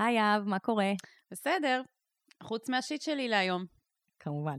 [0.00, 0.92] היי אהב, מה קורה?
[1.30, 1.82] בסדר,
[2.42, 3.64] חוץ מהשיט שלי להיום,
[4.20, 4.58] כמובן.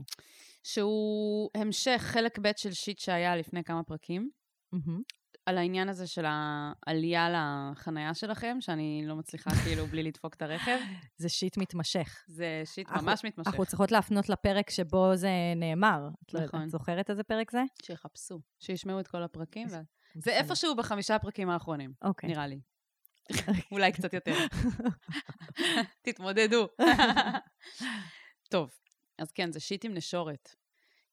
[0.62, 4.30] שהוא המשך חלק ב' של שיט שהיה לפני כמה פרקים,
[4.72, 5.02] מהמם.
[5.46, 10.78] על העניין הזה של העלייה לחנייה שלכם, שאני לא מצליחה כאילו בלי לדפוק את הרכב.
[11.16, 12.24] זה שיט מתמשך.
[12.28, 13.48] זה שיט אנחנו- ממש מתמשך.
[13.48, 16.08] אנחנו צריכות להפנות לפרק שבו זה נאמר.
[16.32, 16.62] לא- נכון.
[16.62, 17.62] את זוכרת איזה פרק זה?
[17.82, 19.68] שיחפשו, שישמעו את כל הפרקים.
[19.68, 19.80] זה-
[20.16, 22.30] ו- זה איפשהו בחמישה הפרקים האחרונים, אוקיי.
[22.30, 22.60] נראה לי.
[23.72, 24.34] אולי קצת יותר.
[26.04, 26.68] תתמודדו.
[28.52, 28.70] טוב,
[29.18, 30.54] אז כן, זה שיט עם נשורת.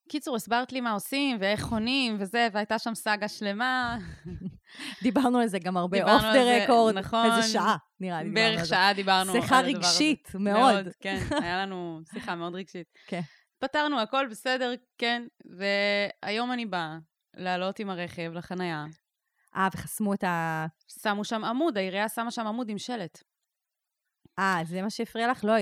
[0.09, 3.97] קיצור, הסברת לי מה עושים ואיך חונים וזה, והייתה שם סאגה שלמה.
[5.03, 6.95] דיברנו על זה גם הרבה אוף דה רקורד.
[6.97, 7.31] נכון.
[7.31, 8.29] איזה שעה, נראה לי.
[8.29, 8.69] דיברנו על בערך זה.
[8.69, 9.67] שעה דיברנו על הדבר שיחה הזה.
[9.67, 10.87] רגשית, מאוד.
[10.99, 12.87] כן, היה לנו שיחה מאוד רגשית.
[13.07, 13.21] כן.
[13.59, 16.97] פתרנו הכל בסדר, כן, והיום אני באה
[17.33, 18.85] לעלות עם הרכב לחנייה.
[19.59, 20.65] אה, וחסמו את ה...
[21.01, 23.23] שמו שם עמוד, העירייה שמה שם עמוד עם שלט.
[24.39, 25.43] אה, זה מה שהפריע לך?
[25.43, 25.53] לא,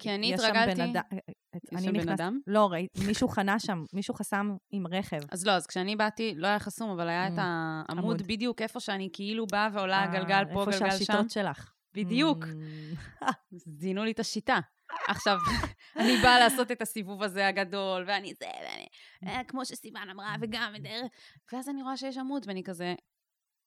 [0.00, 0.70] כי אני התרגלתי-.
[0.72, 2.38] יש אני שם בן נכנס- אדם?
[2.46, 5.20] לא, ראית, מישהו חנה שם, מישהו חסם עם רכב.
[5.32, 8.22] אז לא, אז כשאני באתי, לא היה חסום, אבל היה את Mm, העמוד עמוד.
[8.22, 10.98] בדיוק איפה שאני כאילו באה ועולה אה, גלגל פה, איפה גלגל שם.
[10.98, 11.72] שהשיטות שלך.
[11.94, 12.44] בדיוק.
[12.44, 13.24] Mm,
[13.80, 14.58] זינו לי את השיטה.
[15.08, 15.38] עכשיו,
[16.00, 18.86] אני באה לעשות את הסיבוב הזה הגדול, ואני זה, ואני...
[19.26, 20.74] אה, כמו שסיוון אמרה, וגם...
[21.52, 22.94] ואז אני רואה שיש עמוד, ואני כזה...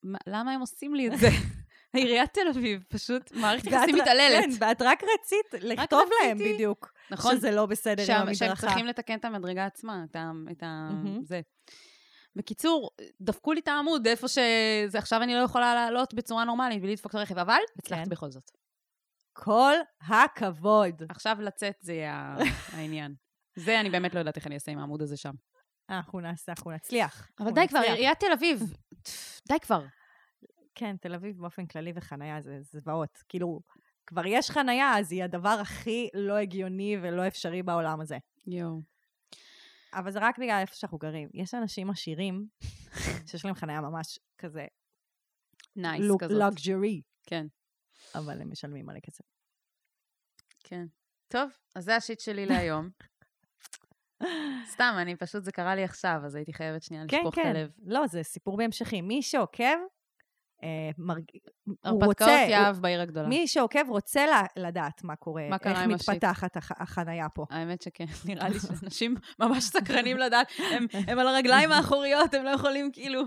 [0.06, 1.28] "מה- למה הם עושים לי את זה?
[1.94, 4.44] עיריית תל אביב, פשוט מערכת יחסים מתעללת.
[4.44, 6.54] כן, ואת רק רצית לכתוב להם רציתי.
[6.54, 6.94] בדיוק.
[7.12, 7.38] נכון?
[7.38, 8.36] שזה לא בסדר עם שם- המדרכה.
[8.36, 10.32] שהם צריכים לתקן את המדרגה עצמה, את ה...
[10.52, 10.90] את ה...
[10.94, 11.24] מהמם.
[11.24, 11.42] זה.
[12.36, 12.90] בקיצור,
[13.22, 17.10] דפקו לי את העמוד איפה שזה, עכשיו אני לא יכולה לעלות בצורה נורמלית בלי לדפוק
[17.12, 18.10] את הרכב, אבל הצלחתי כן.
[18.10, 18.52] בכל זאת.
[19.34, 21.02] כל הכבוד.
[21.10, 22.36] עכשיו לצאת זה יהיה
[22.74, 23.14] העניין.
[23.56, 25.34] זה אני באמת לא יודעת איך אני אעשה עם העמוד הזה שם.
[25.90, 27.32] אנחנו נעשה, אנחנו נצליח.
[27.40, 27.80] אבל די כבר.
[27.80, 28.60] עיריית תל אביב,
[29.50, 29.86] די כבר.
[30.76, 33.24] כן, תל אביב באופן כללי וחנייה זה זוועות.
[33.30, 33.60] כאילו,
[34.08, 38.18] כבר יש חנייה, אז היא הדבר הכי לא הגיוני ולא אפשרי בעולם הזה.
[38.48, 38.82] יואו.
[39.94, 41.30] אבל זה רק בגלל איפה שאנחנו גרים.
[41.34, 42.48] יש אנשים עשירים
[43.28, 44.66] שיש להם חנייה ממש כזה
[45.76, 46.38] nice lux- כזאת.
[46.40, 47.46] luxury, כן,
[48.16, 49.24] אבל הם משלמים מלא כסף.
[50.64, 50.86] כן.
[51.28, 52.90] טוב, אז זה השיט שלי להיום.
[54.72, 57.50] סתם, אני פשוט, זה קרה לי עכשיו, אז הייתי חייבת שנייה כן, לשפוך את כן.
[57.50, 57.70] הלב.
[57.86, 59.02] לא, זה סיפור בהמשכי.
[59.02, 59.64] מי שעוקב,
[60.64, 61.24] אה, מרג...
[61.66, 62.26] הוא הרפתקאות רוצה...
[62.42, 63.28] הוא- יהב בעיר הגדולה.
[63.28, 65.88] מי שעוקב רוצה ל- לדעת מה קורה, מה קרה איך.
[65.92, 67.46] מתפתחת הח- החנייה פה.
[67.50, 72.50] האמת שכן, נראה לי שאנשים ממש סקרנים לדעת, הם, הם על הרגליים האחוריות, הם לא
[72.50, 73.22] יכולים כאילו...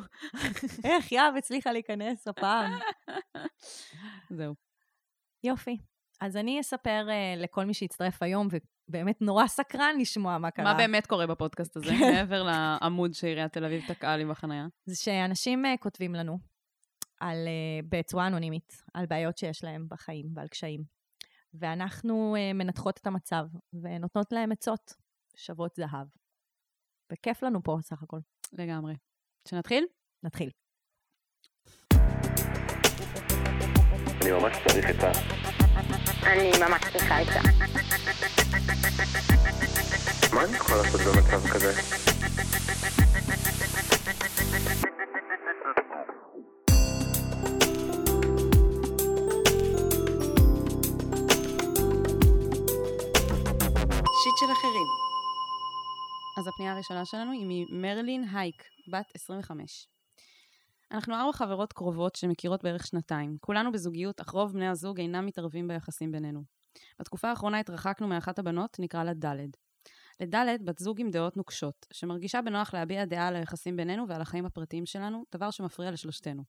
[0.84, 2.78] איך יהב הצליחה להיכנס הפעם?
[4.30, 4.54] זהו.
[5.44, 5.78] יופי.
[6.20, 8.48] אז אני אספר uh, לכל מי שיצטרף היום,
[8.88, 10.64] ובאמת נורא סקרן לשמוע מה קרה.
[10.64, 12.12] מה באמת קורה בפודקאסט הזה, כן.
[12.14, 14.66] מעבר לעמוד שעיריית תל אביב תקעה לי בחנייה?
[14.86, 16.38] זה שאנשים uh, כותבים לנו,
[17.20, 20.82] על, uh, בצורה אנונימית, על בעיות שיש להם בחיים ועל קשיים.
[21.54, 23.44] ואנחנו uh, מנתחות את המצב,
[23.82, 24.92] ונותנות להם עצות
[25.36, 26.06] שוות זהב.
[27.12, 28.18] וכיף לנו פה סך הכל.
[28.52, 28.94] לגמרי.
[29.48, 29.84] שנתחיל?
[30.22, 30.50] נתחיל.
[34.22, 35.47] אני ממש צריך עצה.
[36.28, 37.40] אני ממש צריכה עצה.
[40.34, 41.72] מה אני יכול לעשות במצב כזה?
[54.22, 54.86] שיט של אחרים.
[56.38, 58.62] אז הפנייה הראשונה שלנו היא ממרלין הייק,
[58.92, 59.97] בת 25.
[60.92, 63.36] אנחנו ארבע חברות קרובות שמכירות בערך שנתיים.
[63.40, 66.42] כולנו בזוגיות, אך רוב בני הזוג אינם מתערבים ביחסים בינינו.
[67.00, 69.36] בתקופה האחרונה התרחקנו מאחת הבנות, נקרא לה ד'.
[70.20, 74.46] לד' בת זוג עם דעות נוקשות, שמרגישה בנוח להביע דעה על היחסים בינינו ועל החיים
[74.46, 76.42] הפרטיים שלנו, דבר שמפריע לשלושתנו.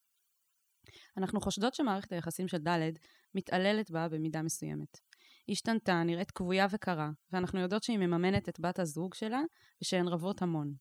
[1.16, 2.90] אנחנו חושדות שמערכת היחסים של ד'
[3.34, 4.98] מתעללת בה במידה מסוימת.
[5.46, 9.40] היא השתנתה, נראית כבויה וקרה, ואנחנו יודעות שהיא מממנת את בת הזוג שלה,
[9.82, 10.74] ושהן רבות המון.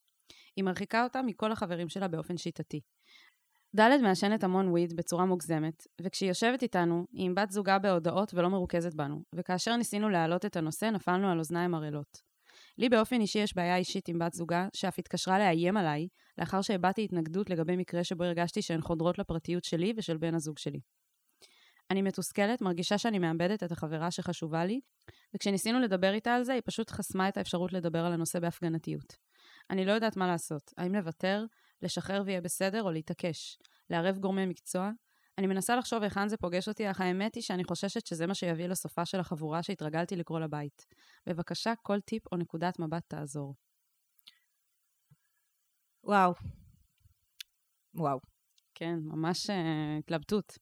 [0.56, 2.81] היא מרחיקה אותה מכל החברים שלה באופן שיטתי.
[3.75, 8.50] ד' מעשנת המון וויד בצורה מוגזמת, וכשהיא יושבת איתנו, היא עם בת זוגה בהודעות ולא
[8.50, 12.21] מרוכזת בנו, וכאשר ניסינו להעלות את הנושא, נפלנו על אוזניים ערלות.
[12.77, 16.07] לי באופן אישי יש בעיה אישית עם בת זוגה, שאף התקשרה לאיים עליי,
[16.38, 20.80] לאחר שהבעתי התנגדות לגבי מקרה שבו הרגשתי שהן חודרות לפרטיות שלי ושל בן הזוג שלי.
[21.92, 24.80] אני מתוסכלת, מרגישה שאני מאבדת את החברה שחשובה לי,
[25.36, 29.13] וכשניסינו לדבר איתה על זה, היא פשוט חסמה את האפשרות לדבר על הנושא בהפגנתיות.
[29.69, 31.45] אני לא יודעת מה לעשות, האם לוותר,
[31.81, 33.58] לשחרר ויהיה בסדר, או להתעקש,
[33.90, 34.92] לערב גורמי מקצוע.
[35.38, 38.68] אני מנסה לחשוב היכן זה פוגש אותי, אך האמת היא שאני חוששת שזה מה שיביא
[38.68, 40.86] לסופה של החבורה שהתרגלתי לקרוא לבית.
[41.28, 43.56] בבקשה, כל טיפ או נקודת מבט תעזור.
[46.04, 46.34] וואו.
[47.94, 48.20] וואו.
[48.76, 49.54] כן, ממש uh,
[50.00, 50.54] התלבטות.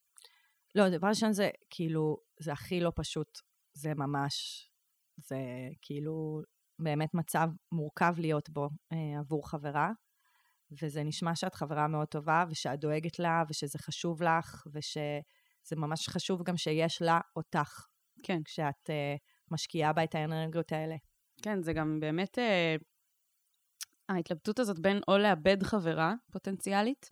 [0.76, 3.40] לא, דבר ראשון זה כאילו, זה הכי לא פשוט.
[3.74, 4.68] זה ממש,
[5.18, 5.38] זה
[5.82, 6.42] כאילו
[6.80, 9.92] באמת מצב מורכב להיות בו אה, עבור חברה,
[10.72, 16.44] וזה נשמע שאת חברה מאוד טובה, ושאת דואגת לה, ושזה חשוב לך, ושזה ממש חשוב
[16.44, 17.86] גם שיש לה אותך,
[18.24, 18.44] כן.
[18.44, 19.16] כשאת אה,
[19.52, 20.96] משקיעה בה את האנרגיות האלה.
[21.42, 22.76] כן, זה גם באמת אה,
[24.10, 27.10] ההתלבטות הזאת בין או לאבד חברה פוטנציאלית,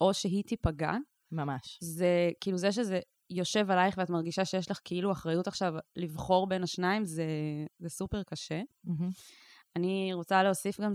[0.00, 0.92] או שהיא תיפגע,
[1.32, 1.78] ממש.
[1.82, 6.62] זה כאילו זה שזה יושב עלייך ואת מרגישה שיש לך כאילו אחריות עכשיו לבחור בין
[6.62, 7.26] השניים, זה,
[7.78, 8.60] זה סופר קשה.
[9.76, 10.94] אני רוצה להוסיף גם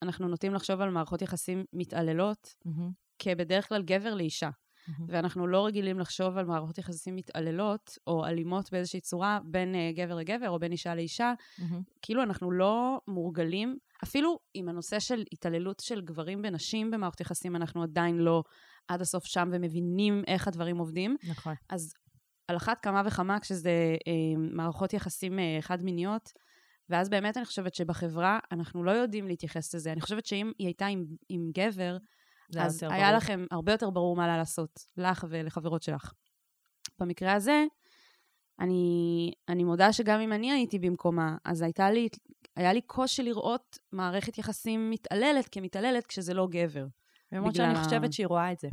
[0.00, 2.54] שאנחנו נוטים לחשוב על מערכות יחסים מתעללות
[3.18, 4.50] כבדרך כלל גבר לאישה.
[5.08, 10.14] ואנחנו לא רגילים לחשוב על מערכות יחסים מתעללות או אלימות באיזושהי צורה בין uh, גבר
[10.14, 11.32] לגבר או בין אישה לאישה.
[12.02, 17.82] כאילו אנחנו לא מורגלים, אפילו עם הנושא של התעללות של גברים בנשים במערכות יחסים, אנחנו
[17.82, 18.42] עדיין לא
[18.88, 21.16] עד הסוף שם ומבינים איך הדברים עובדים.
[21.28, 21.54] נכון.
[21.68, 21.94] אז
[22.48, 26.32] על אחת כמה וכמה כשזה אה, מערכות יחסים אה, חד-מיניות,
[26.90, 29.92] ואז באמת אני חושבת שבחברה אנחנו לא יודעים להתייחס לזה.
[29.92, 31.96] אני חושבת שאם היא הייתה עם, עם גבר,
[32.58, 33.16] אז היה ברור.
[33.16, 36.12] לכם הרבה יותר ברור מה לה לעשות, לך ולחברות שלך.
[36.98, 37.64] במקרה הזה,
[38.60, 42.08] אני, אני מודה שגם אם אני הייתי במקומה, אז הייתה לי,
[42.56, 46.86] היה לי קושי לראות מערכת יחסים מתעללת כמתעללת כשזה לא גבר.
[47.32, 48.68] למרות בגלל שאני חושבת שהיא רואה את זה.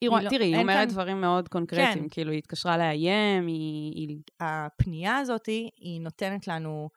[0.00, 2.08] היא, רואה- לא- תראי, היא אומרת כאן- דברים מאוד קונקרטיים, כן.
[2.10, 3.92] כאילו, היא התקשרה לאיים, היא...
[4.08, 4.18] היא...
[4.40, 5.46] הפנייה הזאת,
[5.76, 6.88] היא נותנת לנו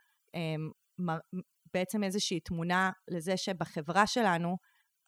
[1.73, 4.57] בעצם איזושהי תמונה לזה שבחברה שלנו,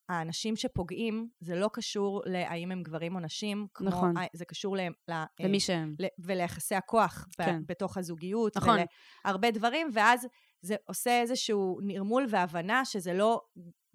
[0.10, 4.14] האנשים שפוגעים, זה לא קשור להאם הם גברים או נשים, כמו, נכון.
[4.34, 5.96] זה קשור ל, ל, למי שהם.
[6.00, 7.62] ל- וליחסי הכוח ב- כן.
[7.66, 8.78] בתוך הזוגיות, נכון.
[9.25, 10.28] ולהרבה דברים, ואז
[10.62, 13.42] זה עושה איזשהו נרמול והבנה שזה לא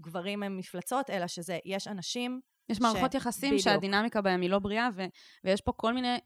[0.01, 3.65] גברים הם מפלצות, אלא שזה, יש אנשים, יש מערכות ש- יחסים בדיוק.
[3.65, 5.05] שהדינמיקה בהם היא לא בריאה, ו...
[5.45, 6.19] ויש פה כל מיני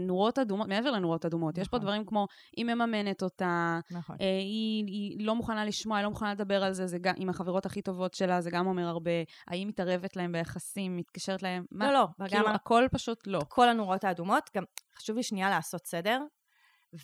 [0.00, 1.86] נורות אדומות, מעבר לנורות אדומות, יש פה נכון.
[1.86, 2.26] דברים כמו,
[2.56, 4.16] היא מממנת אותה, נכון.
[4.20, 7.28] אה, היא, היא לא מוכנה לשמוע, היא לא מוכנה לדבר על זה, זה גם עם
[7.28, 9.10] החברות הכי טובות שלה, זה גם אומר הרבה,
[9.48, 11.92] האם מתערבת להם ביחסים, מתקשרת להם, מה?
[11.92, 13.40] לא, לא, כאילו, ה- הכל פשוט לא.
[13.48, 14.50] כל הנורות האדומות.
[14.56, 14.62] גם
[14.98, 16.22] חשוב לי שנייה לעשות סדר,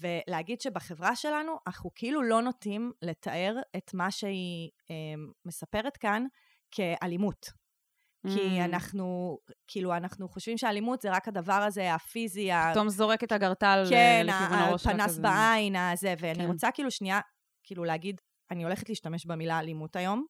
[0.01, 4.95] ולהגיד שבחברה שלנו, אנחנו כאילו לא נוטים לתאר את מה שהיא אה,
[5.45, 6.25] מספרת כאן
[6.71, 7.47] כאלימות.
[8.27, 8.65] כי Mm.
[8.65, 13.83] אנחנו, כאילו, אנחנו חושבים שאלימות זה רק הדבר הזה, הפיזי, ה- פתאום זורק את הגרטל
[13.85, 15.23] אה, כן, לכיוון הראש שלה הפנס כזה.
[15.23, 16.47] בעין, הזה, ואני כן.
[16.47, 17.21] רוצה כאילו שנייה,
[17.65, 18.21] כאילו להגיד,
[18.51, 20.25] אני הולכת להשתמש במילה אלימות היום,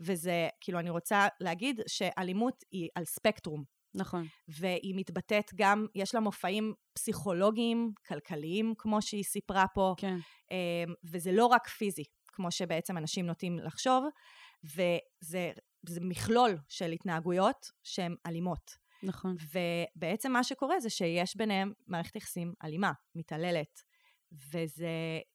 [0.00, 3.64] וזה, כאילו, אני רוצה להגיד שאלימות היא על ספקטרום.
[3.94, 4.26] נכון.
[4.48, 10.16] והיא מתבטאת גם, יש לה מופעים פסיכולוגיים, כלכליים, כמו שהיא סיפרה פה, כן.
[10.50, 12.02] אמ, וזה לא רק פיזי,
[12.32, 14.04] כמו שבעצם אנשים נוטים לחשוב,
[14.74, 15.52] וזה
[15.88, 18.86] זה מכלול של התנהגויות שהן אלימות.
[19.02, 19.36] נכון.
[19.52, 23.82] ובעצם מה שקורה זה שיש ביניהם מערכת יחסים אלימה, מתעללת.
[24.52, 24.88] וזה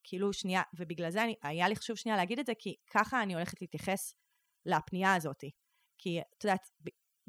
[0.03, 3.33] כאילו שנייה, ובגלל זה אני, היה לי חשוב שנייה להגיד את זה, כי ככה אני
[3.33, 4.13] הולכת להתייחס
[4.65, 5.43] לפנייה הזאת.
[5.97, 6.69] כי את יודעת,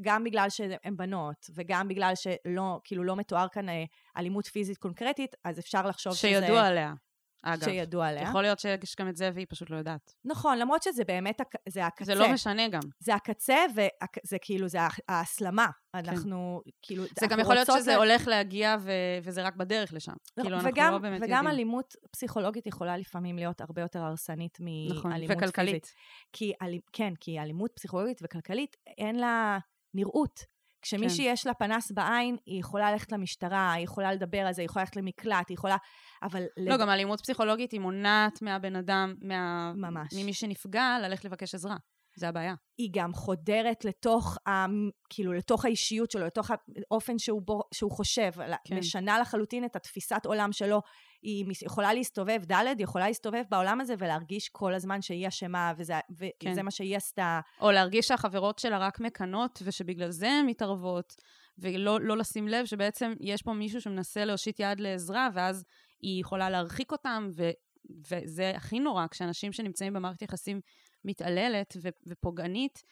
[0.00, 3.84] גם בגלל שהן בנות, וגם בגלל שלא, כאילו לא מתואר כאן אה,
[4.16, 6.28] אלימות פיזית קונקרטית, אז אפשר לחשוב שזה...
[6.28, 6.94] שידוע עליה,
[7.42, 7.64] אגב.
[7.64, 8.22] שידוע עליה.
[8.22, 10.14] יכול להיות שיש גם את זה והיא פשוט לא יודעת.
[10.24, 12.04] נכון, למרות שזה באמת, זה הקצה.
[12.04, 12.80] זה לא משנה גם.
[12.98, 14.78] זה הקצה, וזה כאילו, זה
[15.08, 15.66] ההסלמה.
[15.94, 17.08] אנחנו, כאילו, כן.
[17.20, 18.90] זה גם אנחנו יכול להיות שזה ל- הולך להגיע ו-
[19.22, 20.12] וזה רק בדרך לשם.
[20.36, 21.46] לא, כאילו, אנחנו וגם, לא באמת וגם יודעים.
[21.48, 24.58] אלימות פסיכולוגית יכולה לפעמים להיות הרבה יותר הרסנית
[24.90, 25.68] נכון, מאלימות וכלכלית.
[25.84, 25.94] פיזית.
[26.32, 29.58] כי, אל, כן, כי אלימות פסיכולוגית וכלכלית, אין לה
[29.94, 30.51] נראות.
[30.82, 31.30] כשמישהי כן.
[31.32, 34.82] יש לה פנס בעין, היא יכולה ללכת למשטרה, היא יכולה לדבר על זה, היא יכולה
[34.82, 35.76] ללכת למקלט, היא יכולה...
[36.22, 36.42] אבל...
[36.56, 39.72] לא, גם אלימות פסיכולוגית היא מונעת מהבן אדם, מה...
[39.76, 40.12] ממש.
[40.14, 41.76] ממי שנפגע, ללכת לבקש עזרה.
[42.16, 42.54] זה הבעיה.
[42.78, 44.66] היא גם חודרת לתוך, ה,
[45.10, 46.50] כאילו, לתוך האישיות שלו, לתוך
[46.90, 48.52] האופן שהוא, בו, שהוא חושב, כן.
[48.64, 48.78] כן.
[48.78, 50.80] משנה לחלוטין את התפיסת עולם שלו.
[51.22, 56.30] היא יכולה להסתובב, ד' יכולה להסתובב בעולם הזה ולהרגיש כל הזמן שהיא אשמה, וזה, וזה
[56.40, 56.64] כן.
[56.64, 57.40] מה שהיא עשתה.
[57.60, 61.14] או להרגיש שהחברות שלה רק מקנות, ושבגלל זה הן מתערבות,
[61.58, 65.64] ולא לא לשים לב שבעצם יש פה מישהו שמנסה להושיט יד לעזרה, ואז
[66.02, 67.50] היא יכולה להרחיק אותם, ו,
[68.10, 70.60] וזה הכי נורא, כשאנשים שנמצאים במערכת יחסים
[71.04, 72.82] מתעללת ו, ופוגענית,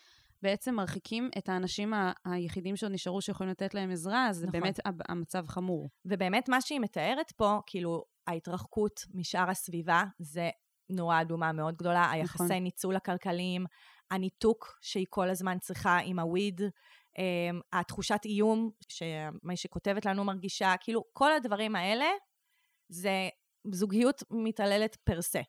[0.43, 4.61] בעצם מרחיקים את האנשים ה- היחידים שעוד נשארו שיכולים לתת להם עזרה, אז נכון.
[4.61, 5.89] באמת המצב חמור.
[6.05, 10.51] ובאמת מה שהיא מתארת פה, כאילו, ההתרחקות משאר הסביבה, זה
[10.91, 12.57] נורה אדומה מאוד גדולה, היחסי נכון.
[12.57, 13.67] ניצול הכלכליים,
[14.11, 16.61] הניתוק שהיא כל הזמן צריכה עם הוויד,
[17.19, 22.07] אמ, התחושת איום שמי שכותבת לנו מרגישה, כאילו, כל הדברים האלה
[22.89, 23.29] זה
[23.73, 25.41] זוגיות מתעללת פר סה.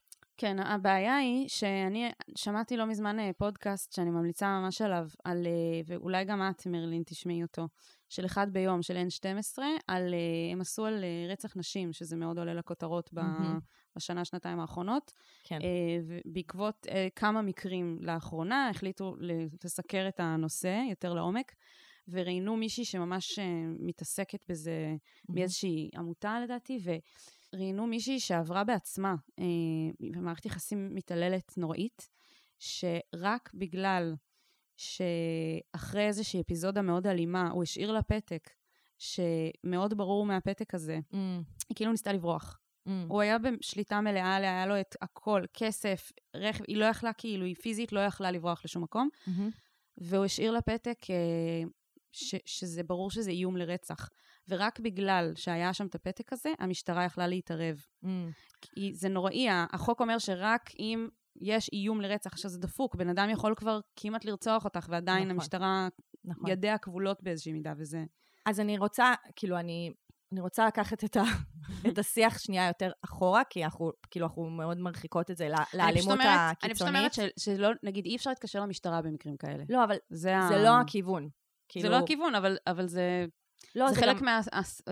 [0.42, 5.82] כן, הבעיה היא שאני שמעתי לא מזמן אה, פודקאסט שאני ממליצה ממש עליו, על, אה,
[5.86, 7.68] ואולי גם את, מרלין, תשמעי אותו,
[8.10, 12.54] של אחד ביום, של N12, על, אה, הם עשו על רצח נשים, שזה מאוד עולה
[12.54, 13.60] לכותרות מהמם.
[13.96, 15.12] בשנה, שנתיים האחרונות.
[15.44, 15.60] כן.
[16.08, 19.16] ובעקבות אה, כמה מקרים לאחרונה, החליטו
[19.64, 21.52] לסקר את הנושא יותר לעומק,
[22.08, 23.40] וראיינו מישהי שממש
[23.80, 24.96] מתעסקת בזה
[25.30, 26.80] באיזושהי עמותה לדעתי,
[27.56, 29.46] וראיינו מישהי שעברה בעצמה אה,
[30.12, 32.10] במערכת יחסים מתעללת נוראית,
[32.60, 34.16] שרק בגלל
[34.78, 38.50] שאחרי איזושהי אפיזודה מאוד אלימה, הוא השאיר לה פתק,
[38.98, 41.16] שמאוד ברור מהפתק הזה, Mm,
[41.70, 42.60] היא כאילו ניסתה לברוח.
[42.88, 42.92] mm.
[43.08, 47.46] הוא היה בשליטה מלאה עליה, היה לו את הכל, כסף, רכב, היא לא יכלה כאילו,
[47.46, 49.50] היא פיזית לא יכלה לברוח לשום מקום, מהמם.
[49.98, 51.64] והוא השאיר לה פתק אה,
[52.12, 54.10] ש, שזה ברור שזה איום לרצח.
[54.50, 57.76] ורק בגלל שהיה שם את הפתק הזה, המשטרה יכלה להתערב.
[58.06, 58.08] Mm,
[58.62, 61.08] כי זה נוראי, ה- החוק אומר שרק אם
[61.42, 65.32] יש איום לרצח, שזה דפוק, בן אדם יכול כבר כמעט לרצוח אותך, ועדיין נכון.
[65.32, 65.88] המשטרה,
[66.26, 66.50] נכון.
[66.50, 68.04] ידיה כבולות באיזושהי מידה, וזה...
[68.46, 69.94] אז אני רוצה, כאילו, אני,
[70.32, 71.24] אני רוצה לקחת את, ה,
[71.92, 76.64] את השיח שנייה יותר אחורה, כי אנחנו, כאילו, אנחנו מאוד מרחיקות את זה לאלימות אומרת-
[76.64, 77.34] אני פשוט אומרת הקיצונית.
[77.38, 79.64] ש- שלא, נגיד, אי אפשר להתקשר למשטרה במקרים כאלה.
[79.70, 80.48] לא, אבל זה, ה...
[80.48, 81.24] זה לא הכיוון.
[81.24, 81.30] זה
[81.70, 83.26] כאילו, לא הכיוון, אבל, אבל זה,
[83.76, 84.40] לא, זה, זה חלק גם- מה,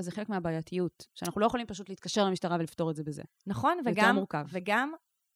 [0.01, 3.23] זה חלק מהבעייתיות, שאנחנו לא יכולים פשוט להתקשר למשטרה ולפתור את זה בזה.
[3.47, 4.17] נכון, זה וגם.
[4.51, 4.93] וגם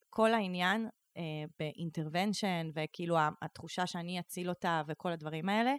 [0.10, 1.22] כל העניין אה,
[1.60, 5.74] באינטרוונשן, וכאילו התחושה שאני אציל אותה וכל הדברים האלה,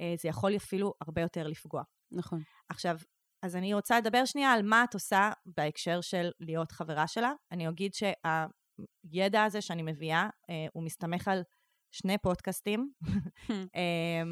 [0.00, 1.82] אה, זה יכול אפילו הרבה יותר לפגוע.
[2.12, 2.42] נכון.
[2.68, 2.96] עכשיו,
[3.42, 7.32] אז אני רוצה לדבר שנייה על מה את עושה בהקשר של להיות חברה שלה.
[7.52, 11.42] אני אגיד שהידע הזה שאני מביאה, אה, הוא מסתמך על
[11.90, 12.92] שני פודקאסטים
[13.76, 14.22] אה,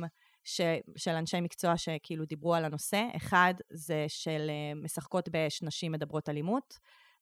[0.44, 0.60] ש,
[0.96, 3.06] של אנשי מקצוע שכאילו דיברו על הנושא.
[3.16, 6.74] אחד זה של אה, משחקות באש נשים מדברות אלימות,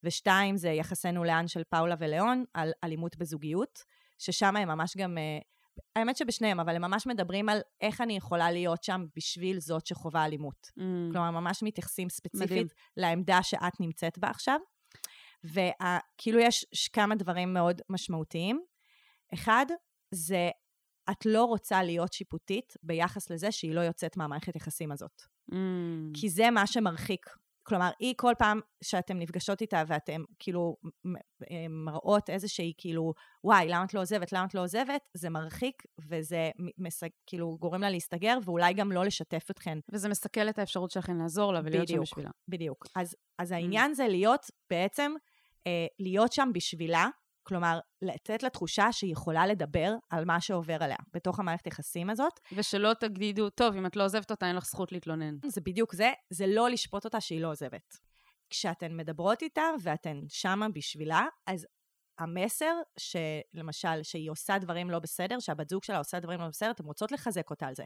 [0.05, 3.79] ושתיים זה יחסנו לאן של פאולה וליאון על אלימות בזוגיות,
[4.19, 5.19] ששם הם ממש גם...
[5.19, 5.39] אה,
[5.97, 10.25] האמת שבשניהם, אבל הם ממש מדברים על איך אני יכולה להיות שם בשביל זאת שחווה
[10.25, 10.67] אלימות.
[10.67, 10.83] Mm.
[11.13, 12.67] כלומר, ממש מתייחסים ספציפית מדהים.
[12.97, 14.61] לעמדה שאת נמצאת בה עכשיו.
[15.45, 18.61] וכאילו יש כמה דברים מאוד משמעותיים.
[19.35, 19.67] אחד,
[20.11, 20.51] זה
[21.11, 25.23] את לא רוצה להיות שיפוטית ביחס לזה שהיא לא יוצאת מהמערכת יחסים הזאת.
[25.51, 25.55] Mm.
[26.15, 27.27] כי זה מה שמרחיק.
[27.63, 31.15] כלומר, היא כל פעם שאתם נפגשות איתה ואתם כאילו מ-
[31.85, 33.13] מראות איזושהי כאילו,
[33.45, 37.81] וואי, למה את לא עוזבת, למה את לא עוזבת, זה מרחיק וזה מס- כאילו גורם
[37.81, 41.89] לה להסתגר ואולי גם לא לשתף אתכן וזה מסכל את האפשרות שלכם לעזור לה ולהיות
[41.89, 42.05] שם בדיוק.
[42.07, 42.31] בשבילה.
[42.49, 42.87] בדיוק.
[42.97, 45.13] אז, אז העניין זה להיות בעצם,
[45.67, 47.09] אה, להיות שם בשבילה,
[47.49, 52.41] כלומר, לתת לה תחושה שהיא יכולה לדבר על מה שעובר עליה בתוך המערכת יחסים הזאת.
[52.53, 55.35] ושלא תגידו, טוב, אם את לא עוזבת אותה, אין לך זכות להתלונן.
[55.47, 57.97] זה בדיוק זה, זה לא לשפוט אותה שהיא לא עוזבת.
[58.51, 61.67] כשאתן מדברות איתה ואתן שמה בשבילה, אז
[62.19, 66.85] המסר שלמשל, שהיא עושה דברים לא בסדר, שהבת זוג שלה עושה דברים לא בסדר, אתן
[66.85, 67.85] רוצות לחזק אותה על זה.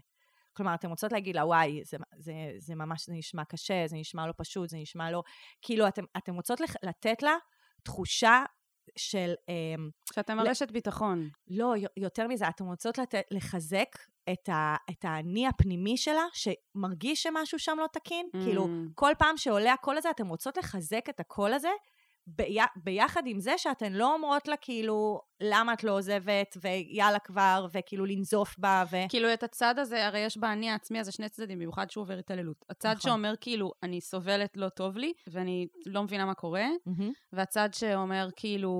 [0.52, 4.26] כלומר, אתן רוצות להגיד לה, וואי, זה, זה, זה ממש זה נשמע קשה, זה נשמע
[4.26, 5.22] לא פשוט, זה נשמע לא...
[5.62, 7.36] כאילו, אתן, אתן רוצות לתת לה
[7.82, 8.44] תחושה
[8.96, 9.34] של...
[9.48, 11.28] אמ, שאתם על רשת ביטחון.
[11.50, 13.88] לא, יותר מזה, אתן רוצות לתת, לחזק
[14.32, 18.28] את, ה, את האני הפנימי שלה, שמרגיש שמשהו שם לא תקין.
[18.36, 18.44] Mm.
[18.44, 21.70] כאילו, כל פעם שעולה הקול הזה, אתן רוצות לחזק את הקול הזה,
[22.26, 27.66] בי, ביחד עם זה שאתן לא אומרות לה, כאילו, למה את לא עוזבת, ויאללה כבר,
[27.72, 28.96] וכאילו לנזוף בה, ו...
[29.08, 32.64] כאילו, את הצד הזה, הרי יש באני העצמי הזה שני צדדים, במיוחד שהוא עובר התעללות.
[32.70, 33.10] הצד נכון.
[33.10, 37.12] שאומר, כאילו, אני סובלת, לא טוב לי, ואני לא מבינה מה קורה, מהמם.
[37.32, 38.72] והצד שאומר, כאילו,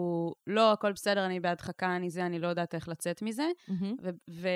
[0.47, 3.49] לא, הכל בסדר, אני בהדחקה, אני זה, אני לא יודעת איך לצאת מזה.
[3.69, 3.95] מהמם.
[4.03, 4.49] ו- ו-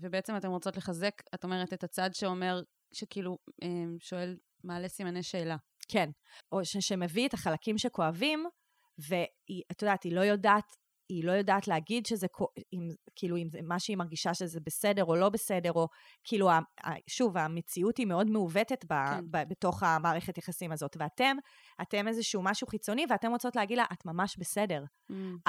[0.00, 5.56] ובעצם אתן רוצות לחזק, את אומרת, את הצד שאומר, שכאילו, אמ, שואל, מעלה סימני שאלה.
[5.88, 6.10] כן.
[6.52, 8.44] או ש, שמביא את החלקים שכואבים,
[8.98, 10.76] ואת יודעת, היא לא יודעת,
[11.08, 12.26] היא לא יודעת להגיד שזה,
[12.72, 15.88] אם, כאילו, אם זה מה שהיא מרגישה שזה בסדר או לא בסדר, או
[16.24, 16.48] כאילו,
[17.06, 19.24] שוב, המציאות היא מאוד מעוותת ב, כן.
[19.30, 21.36] ב, בתוך המערכת יחסים הזאת, ואתם,
[21.82, 24.84] אתם איזשהו משהו חיצוני, ואתם רוצות להגיד לה, את ממש בסדר.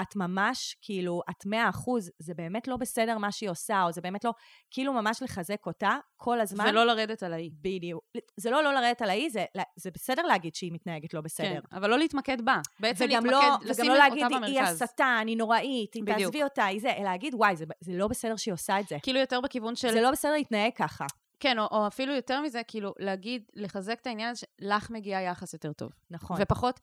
[0.01, 4.01] את ממש, כאילו, את מאה אחוז, זה באמת לא בסדר מה שהיא עושה, או זה
[4.01, 4.31] באמת לא,
[4.71, 6.65] כאילו ממש לחזק אותה כל הזמן.
[6.69, 7.49] ולא לרדת על האי.
[7.61, 8.03] בדיוק.
[8.37, 11.61] זה לא לא לרדת על האי, זה, זה בסדר להגיד שהיא מתנהגת לא בסדר.
[11.69, 12.59] כן, אבל לא להתמקד בה.
[12.79, 14.81] בעצם להתמקד, לא, לשים וגם לא להגיד, אותה היא במרכז.
[14.81, 16.19] הסתה, אני נוראית, אם בדיוק.
[16.19, 18.97] תעזבי אותה, היא זה, אלא להגיד, וואי, זה, זה לא בסדר שהיא עושה את זה.
[19.03, 19.91] כאילו יותר בכיוון של...
[19.91, 21.05] זה לא בסדר להתנהג ככה.
[21.45, 25.73] כן, או, או אפילו יותר מזה, כאילו, להגיד, לחזק את העניין שלך מגיע יחס יותר
[25.73, 25.91] טוב.
[26.09, 26.79] נכון, ופחות,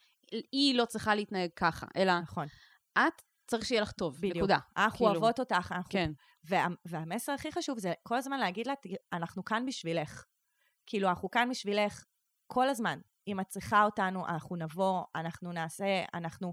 [0.53, 2.47] היא לא צריכה להתנהג ככה, אלא נכון,
[2.99, 4.37] את צריך שיהיה לך טוב, בדיוק.
[4.37, 4.59] נקודה.
[4.77, 5.11] אנחנו כאילו.
[5.11, 5.91] אוהבות אותך, אנחנו...
[5.91, 6.13] כן.
[6.45, 10.25] וה, והמסר הכי חשוב זה כל הזמן להגיד לה, "תראי, אנחנו כאן בשבילך.
[10.87, 12.05] כאילו, אנחנו כאן בשבילך
[12.47, 12.99] כל הזמן.
[13.29, 16.53] אם את צריכה אותנו, אנחנו נבוא, אנחנו נעשה, אנחנו...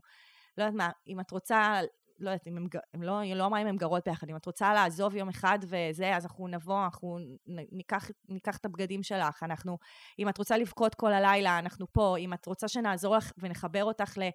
[0.57, 1.79] לא יודעת מה, אם את רוצה,
[2.19, 4.73] לא יודעת, אם הם, הם לא, לא אמרה אם הם גרות ביחד, אם את רוצה
[4.73, 9.77] לעזוב יום אחד וזה, אז אנחנו נבוא, אנחנו ניקח, ניקח את הבגדים שלך, אנחנו,
[10.19, 14.17] אם את רוצה לבכות כל הלילה, אנחנו פה, אם את רוצה שנעזור לך ונחבר אותך
[14.17, 14.29] ל,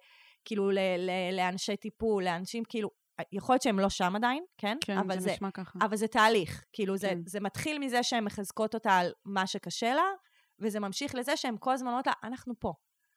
[0.45, 2.89] כאילו, ל, ל, לאנשי טיפול, לאנשים, כאילו,
[3.31, 4.77] יכול להיות שהם לא שם עדיין, כן?
[4.81, 5.79] כן, אבל זה נשמע ככה.
[5.81, 6.65] אבל זה תהליך.
[6.73, 7.19] כאילו, זה, כן.
[7.25, 10.05] זה מתחיל מזה שהן מחזקות אותה על מה שקשה לה,
[10.59, 12.73] וזה ממשיך לזה שהן כל הזמן אומרות לה, אנחנו פה.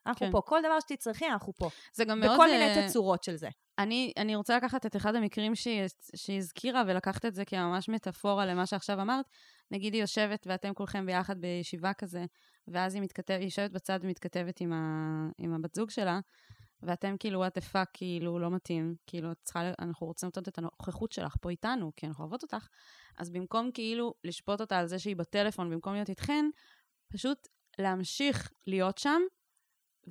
[0.08, 0.32] אנחנו כן.
[0.32, 0.40] פה.
[0.40, 1.70] כל דבר שתצטרכי, אנחנו פה.
[1.92, 2.32] זה גם מאוד...
[2.34, 3.48] בכל מיני אה, תצורות של זה.
[3.78, 5.82] אני, אני רוצה לקחת את אחד המקרים שהיא,
[6.16, 9.26] שהיא הזכירה ולקחת את זה כממש מטאפורה למה שעכשיו אמרת.
[9.70, 12.24] נגיד היא יושבת ואתם כולכם ביחד בישיבה כזה,
[12.68, 16.20] ואז היא מתכתבת, היא יושבת בצד ומתכתבת עם, ה, עם הבת זוג שלה,
[16.82, 18.94] ואתם כאילו, what the fuck, כאילו, לא מתאים.
[19.06, 22.68] כאילו, את צריכה, אנחנו רוצים לתת את הנוכחות שלך פה איתנו, כי אנחנו אוהבות אותך.
[23.18, 26.44] אז במקום כאילו לשפוט אותה על זה שהיא בטלפון, במקום להיות איתכן,
[27.12, 27.48] פשוט
[27.78, 29.20] להמשיך להיות שם,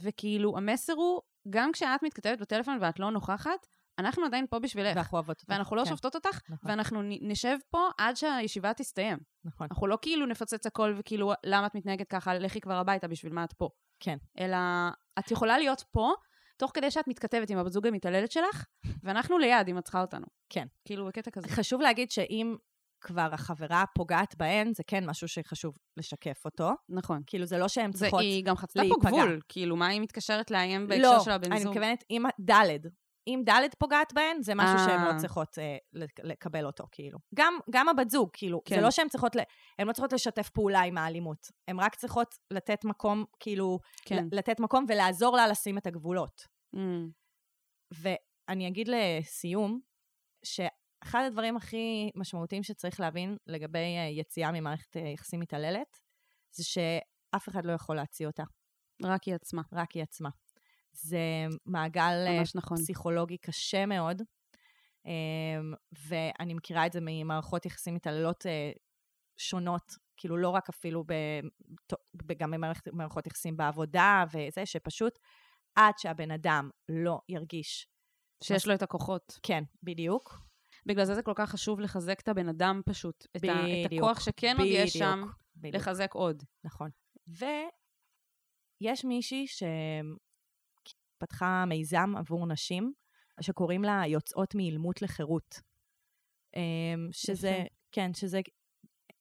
[0.01, 3.67] וכאילו, המסר הוא, גם כשאת מתכתבת בטלפון ואת לא נוכחת,
[3.99, 4.95] אנחנו עדיין פה בשבילך.
[4.95, 5.49] ואנחנו אוהבות אותך.
[5.49, 6.71] ואנחנו לא כן, שופטות אותך, נכון.
[6.71, 9.17] ואנחנו נשב פה עד שהישיבה תסתיים.
[9.45, 9.67] נכון.
[9.71, 13.43] אנחנו לא כאילו נפוצץ הכל וכאילו, למה את מתנהגת ככה, לכי כבר הביתה, בשביל מה
[13.43, 13.69] את פה.
[13.99, 14.17] כן.
[14.39, 14.57] אלא,
[15.19, 16.13] את יכולה להיות פה,
[16.57, 18.65] תוך כדי שאת מתכתבת עם הבת זוג המתעללת שלך,
[19.03, 20.25] ואנחנו ליד, אם את צריכה אותנו.
[20.49, 20.67] כן.
[20.85, 21.47] כאילו, בקטע כזה.
[21.47, 22.55] חשוב להגיד שאם
[23.01, 26.69] כבר החברה פוגעת בהן, זה כן משהו שחשוב לשקף אותו.
[26.89, 27.21] נכון.
[27.27, 28.21] כאילו, זה לא שהן צריכות...
[28.21, 29.09] היא גם חצתה פה להיפגע.
[29.09, 31.71] גבול, כאילו, מה היא מתקשרת לאיים בהקשר לא, של הבן אני זוג?
[31.71, 32.77] מתכוונת, אם ד',
[33.27, 35.13] אם ד' פוגעת בהן, זה משהו שהן אה.
[35.13, 37.19] לא צריכות אה, לק- לקבל אותו, כאילו.
[37.35, 38.75] גם, גם הבת זוג, כאילו, כן.
[38.75, 39.35] זה לא שהן צריכות,
[39.79, 41.47] הן לא צריכות לשתף פעולה עם האלימות.
[41.67, 44.25] הן רק צריכות לתת מקום, כאילו, כן.
[44.31, 46.41] לתת מקום ולעזור לה לשים את הגבולות.
[46.75, 46.79] Mm,
[47.93, 49.79] ואני אגיד לסיום,
[51.03, 55.97] שאחד הדברים הכי משמעותיים שצריך להבין לגבי אה, יציאה ממערכת אה, יחסים מתעללת,
[56.51, 58.43] זה שאף אחד לא יכול להציע אותה,
[59.03, 59.61] רק היא עצמה.
[59.73, 60.29] רק היא עצמה.
[60.91, 62.77] זה מעגל אה, נכון.
[62.77, 64.21] פסיכולוגי קשה מאוד,
[65.05, 65.73] אמ,
[66.07, 68.45] ואני מכירה את זה ממערכות יחסים מתעללות
[69.37, 71.13] שונות, כאילו לא רק אפילו ב,
[72.13, 72.53] ב- גם
[72.85, 75.19] במערכות יחסים בעבודה וזה, שפשוט
[75.75, 77.87] עד שהבן אדם לא ירגיש,
[78.43, 79.39] שיש לו את הכוחות.
[79.43, 80.46] כן, בדיוק,
[80.87, 83.27] בגלל זה זה כל כך חשוב לחזק את הבן אדם פשוט.
[83.37, 83.47] את, ה,
[83.85, 85.23] את הכוח שכן עוד יש שם,
[85.55, 85.75] בדיוק.
[85.75, 86.43] לחזק עוד.
[86.63, 86.89] נכון.
[87.27, 89.45] ויש מישהי
[91.17, 92.93] שפתחה מיזם עבור נשים,
[93.41, 95.61] שקוראים לה יוצאות מאילמות לחירות.
[96.55, 97.63] אמ, שזה.
[97.91, 98.41] כן, שזה,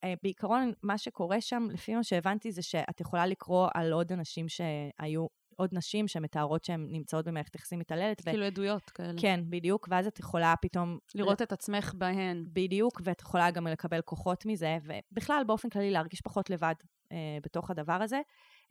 [0.04, 4.48] אה, בעיקרון, מה שקורה שם, לפי מה שהבנתי, זה שאת יכולה לקרוא על עוד אנשים
[4.48, 8.20] שהיו, עוד נשים שמתארות שהן נמצאות במערכת יחסים מתעללת.
[8.20, 9.20] ו- כאילו עדויות כאלה.
[9.20, 10.98] כן, בדיוק, ואז את יכולה פתאום...
[11.14, 12.44] לראות את עצמך בהן.
[12.52, 16.74] בדיוק, ואת יכולה גם לקבל כוחות מזה, ובכלל, באופן כללי, להרגיש פחות לבד
[17.12, 18.20] אה, בתוך הדבר הזה.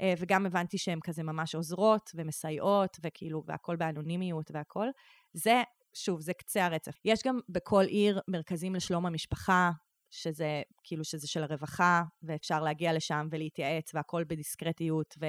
[0.02, 4.88] אה, וגם הבנתי שהן כזה ממש עוזרות ומסייעות, וכאילו, והכל באנונימיות והכל.
[5.34, 7.00] זה, שוב, זה קצה הרצף.
[7.06, 9.71] יש גם בכל עיר מרכזים לשלום המשפחה,
[10.12, 15.15] שזה כאילו שזה של הרווחה, ואפשר להגיע לשם ולהתייעץ, והכל בדיסקרטיות.
[15.21, 15.26] ו...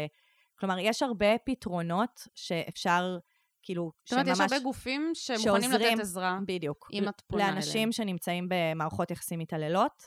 [0.58, 3.18] כלומר, יש הרבה פתרונות שאפשר,
[3.62, 6.38] כאילו, זאת אומרת, יש הרבה גופים שמוכנים שעוזרים, לתת עזרה.
[6.46, 6.88] בדיוק.
[6.92, 7.92] אם את פונה לאנשים אליהם.
[7.92, 10.02] שנמצאים במערכות יחסים מתעללות.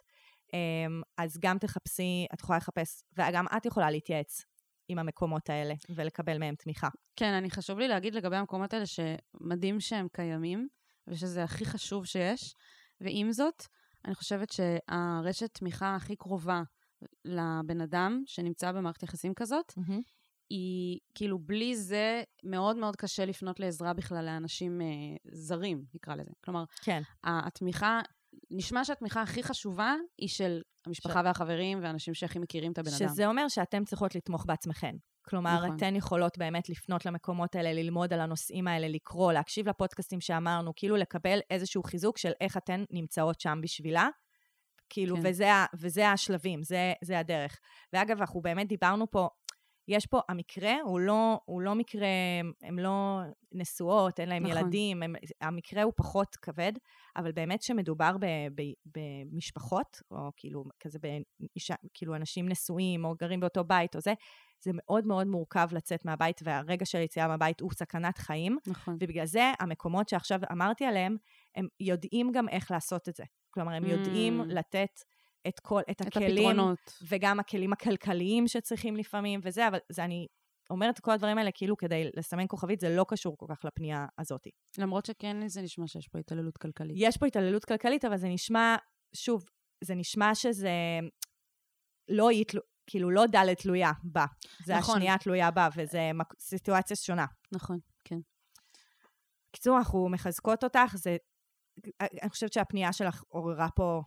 [0.53, 4.41] אמ, אז גם תחפשי, את יכולה לחפש, וגם את יכולה להתייעץ
[4.87, 6.87] עם המקומות האלה ולקבל מהם תמיכה.
[7.15, 10.67] כן, אני חשוב לי להגיד לגבי המקומות האלה שמדהים שהם קיימים,
[11.07, 12.53] ושזה הכי חשוב שיש,
[13.01, 13.63] ועם זאת,
[14.05, 16.61] אני חושבת שהרשת תמיכה הכי קרובה
[17.25, 19.73] לבן אדם שנמצא במערכת יחסים כזאת,
[20.49, 24.87] היא כאילו בלי זה מאוד מאוד קשה לפנות לעזרה בכלל לאנשים אה,
[25.31, 26.31] זרים, נקרא לזה.
[26.43, 27.01] כלומר, כן.
[27.23, 27.99] התמיכה,
[28.51, 33.09] נשמע שהתמיכה הכי חשובה היא של המשפחה והחברים והאנשים שהכי מכירים את הבן אדם.
[33.09, 34.95] שזה אומר שאתן צריכות לתמוך בעצמכן.
[35.21, 35.75] כלומר, נכון.
[35.75, 40.95] אתן יכולות באמת לפנות למקומות האלה, ללמוד על הנושאים האלה, לקרוא, להקשיב לפודקאסטים שאמרנו, כאילו
[40.95, 44.07] לקבל איזשהו חיזוק של איך אתן נמצאות שם בשבילה.
[44.89, 45.21] כאילו, כן.
[45.25, 47.59] וזה, וזה השלבים, זה, זה הדרך.
[47.93, 49.29] ואגב, אנחנו באמת דיברנו פה,
[49.89, 52.07] יש פה, המקרה הוא לא, הוא לא מקרה,
[52.63, 53.19] הן לא
[53.51, 54.57] נשואות, אין להן נכון.
[54.57, 56.71] ילדים, הם, המקרה הוא פחות כבד,
[57.15, 58.25] אבל באמת שמדובר ב,
[58.55, 64.13] ב, במשפחות, או כאילו כזה באישה, כאילו אנשים נשואים, או גרים באותו בית, או זה,
[64.63, 68.93] זה מאוד מאוד מורכב לצאת מהבית, והרגע של היציאה מהבית הוא סכנת חיים, נכון.
[68.99, 71.17] ובגלל זה המקומות שעכשיו אמרתי עליהם,
[71.55, 73.23] הם יודעים גם איך לעשות את זה.
[73.53, 74.43] כלומר, הם יודעים Mm.
[74.53, 74.99] לתת
[75.47, 76.77] את כל, את את הכלים, הפתרונות.
[77.07, 80.27] וגם הכלים הכלכליים שצריכים לפעמים, וזה, אבל זה אני
[80.69, 84.05] אומרת את כל הדברים האלה כאילו כדי לסמן כוכבית, זה לא קשור כל כך לפנייה
[84.19, 84.47] הזאת.
[84.77, 86.95] למרות שכן זה נשמע שיש פה התעללות כלכלית.
[86.99, 88.75] יש פה התעללות כלכלית, אבל זה נשמע,
[89.15, 89.45] שוב,
[89.83, 90.71] זה נשמע שזה
[92.09, 94.25] לא תלו- כאילו לא ד' תלויה בה.
[94.65, 94.95] זה נכון.
[94.95, 97.25] השנייה תלויה בה, וזה מק- סיטואציה שונה.
[97.51, 98.19] נכון, כן.
[99.49, 101.17] בקיצור, אנחנו מחזקות אותך, זה...
[102.01, 104.01] אני חושבת שהפנייה שלך עוררה פה,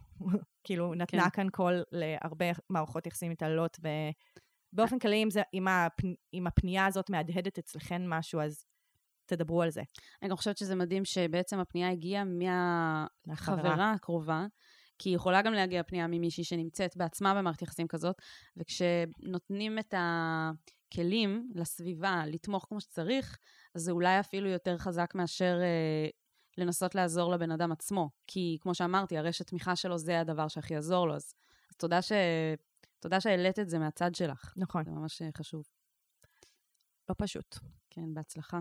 [0.64, 1.30] כאילו, נתנה כן.
[1.30, 3.78] כאן קול להרבה מערכות יחסים מתעללות,
[4.72, 6.00] ובאופן כללי, אם, זה, אם, הפ,
[6.34, 8.64] אם הפנייה הזאת מהדהדת אצלכן משהו, אז
[9.26, 9.82] תדברו על זה.
[10.22, 13.56] אני גם חושבת שזה מדהים שבעצם הפנייה הגיעה מהחברה.
[13.56, 14.46] מהחברה הקרובה,
[14.98, 18.16] כי היא יכולה גם להגיע פנייה ממישהי שנמצאת בעצמה במערכת יחסים כזאת,
[18.56, 23.38] וכשנותנים את הכלים לסביבה לתמוך כמו שצריך,
[23.74, 26.08] אז זה אולי אפילו יותר חזק מאשר אה,
[26.58, 28.10] לנסות לעזור לבן אדם עצמו.
[28.26, 31.34] כי כמו שאמרתי, הרשת תמיכה שלו זה הדבר שהכי יעזור לו, אז,
[31.70, 32.12] אז תודה, ש...
[33.00, 34.52] תודה שהעלית את זה מהצד שלך.
[34.56, 35.64] נכון, זה ממש אה, חשוב.
[37.08, 37.58] לא פשוט.
[37.90, 38.60] כן, בהצלחה.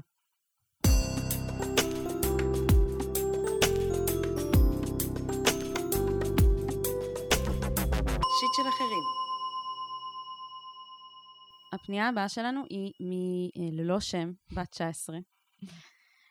[8.40, 9.04] שיט של אחרים.
[11.74, 12.92] הפנייה הבאה שלנו היא
[13.56, 15.18] מללא שם, בת 19.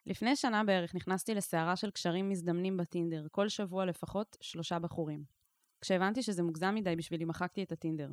[0.06, 5.24] לפני שנה בערך נכנסתי לסערה של קשרים מזדמנים בטינדר, כל שבוע לפחות שלושה בחורים.
[5.80, 8.10] כשהבנתי שזה מוגזם מדי בשבילי, מחקתי את הטינדר.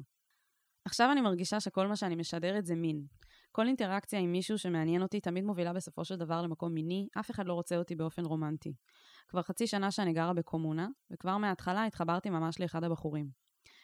[0.85, 3.05] עכשיו אני מרגישה שכל מה שאני משדרת זה מין.
[3.51, 7.45] כל אינטראקציה עם מישהו שמעניין אותי תמיד מובילה בסופו של דבר למקום מיני, אף אחד
[7.45, 8.73] לא רוצה אותי באופן רומנטי.
[9.27, 13.29] כבר חצי שנה שאני גרה בקומונה, וכבר מההתחלה התחברתי ממש לאחד הבחורים.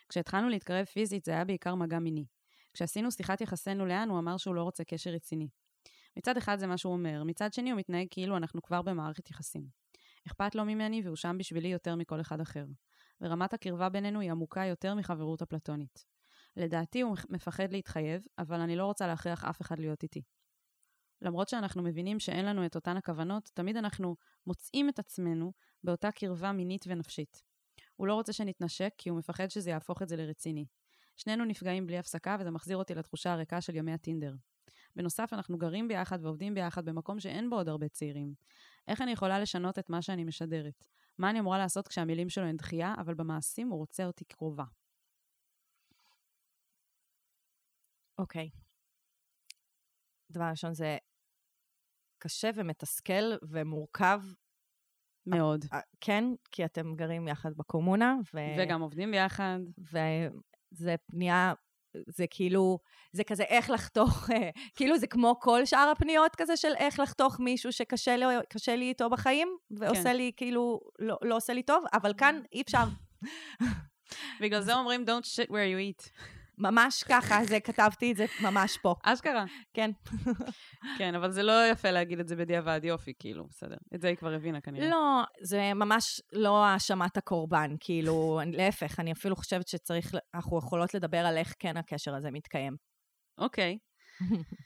[0.09, 2.25] כשהתחלנו להתקרב פיזית זה היה בעיקר מגע מיני.
[2.73, 5.47] כשעשינו שיחת יחסינו לאן, הוא אמר שהוא לא רוצה קשר רציני.
[6.17, 9.67] מצד אחד זה מה שהוא אומר, מצד שני הוא מתנהג כאילו אנחנו כבר במערכת יחסים.
[10.27, 12.65] אכפת לו ממני והוא שם בשבילי יותר מכל אחד אחר.
[13.21, 16.05] ורמת הקרבה בינינו היא עמוקה יותר מחברות הפלטונית.
[16.57, 20.21] לדעתי הוא מפחד להתחייב, אבל אני לא רוצה להכריח אף אחד להיות איתי.
[21.21, 24.15] למרות שאנחנו מבינים שאין לנו את אותן הכוונות, תמיד אנחנו
[24.47, 27.43] מוצאים את עצמנו באותה קרבה מינית ונפשית.
[27.95, 30.65] הוא לא רוצה שנתנשק כי הוא מפחד שזה יהפוך את זה לרציני.
[31.17, 34.33] שנינו נפגעים בלי הפסקה וזה מחזיר אותי לתחושה הריקה של ימי הטינדר.
[34.95, 38.33] בנוסף, אנחנו גרים ביחד ועובדים ביחד במקום שאין בו עוד הרבה צעירים.
[38.87, 40.87] איך אני יכולה לשנות את מה שאני משדרת?
[41.17, 44.65] מה אני אמורה לעשות כשהמילים שלו הן דחייה, אבל במעשים הוא רוצה אותי קרובה?
[48.17, 48.49] אוקיי.
[50.31, 50.97] דבר ראשון, זה
[52.19, 54.21] קשה ומתסכל ומורכב,
[55.25, 55.65] מאוד.
[55.73, 58.37] אה, כן, כי אתם גרים יחד בקומונה, ו...
[58.59, 59.59] וגם עובדים ביחד.
[59.77, 61.53] וזה פנייה,
[62.07, 62.79] זה כאילו,
[63.11, 64.29] זה כזה איך לחתוך,
[64.75, 68.25] כאילו זה כמו כל שאר הפניות כזה של איך לחתוך מישהו שקשה לי,
[68.67, 70.15] לי איתו בחיים, ועושה כן.
[70.15, 72.83] לי כאילו, לא, לא עושה לי טוב, אבל כאן אי אפשר.
[74.41, 76.09] בגלל זה אומרים don't shit where you eat.
[76.57, 78.95] ממש ככה, זה כתבתי את זה ממש פה.
[79.03, 79.45] אשכרה.
[79.73, 79.91] כן.
[80.97, 83.75] כן, אבל זה לא יפה להגיד את זה בדיעבד, יופי, כאילו, בסדר.
[83.95, 84.89] את זה היא כבר הבינה כנראה.
[84.89, 91.25] לא, זה ממש לא האשמת הקורבן, כאילו, להפך, אני אפילו חושבת שצריך, אנחנו יכולות לדבר
[91.25, 92.75] על איך כן הקשר הזה מתקיים.
[93.37, 93.77] אוקיי.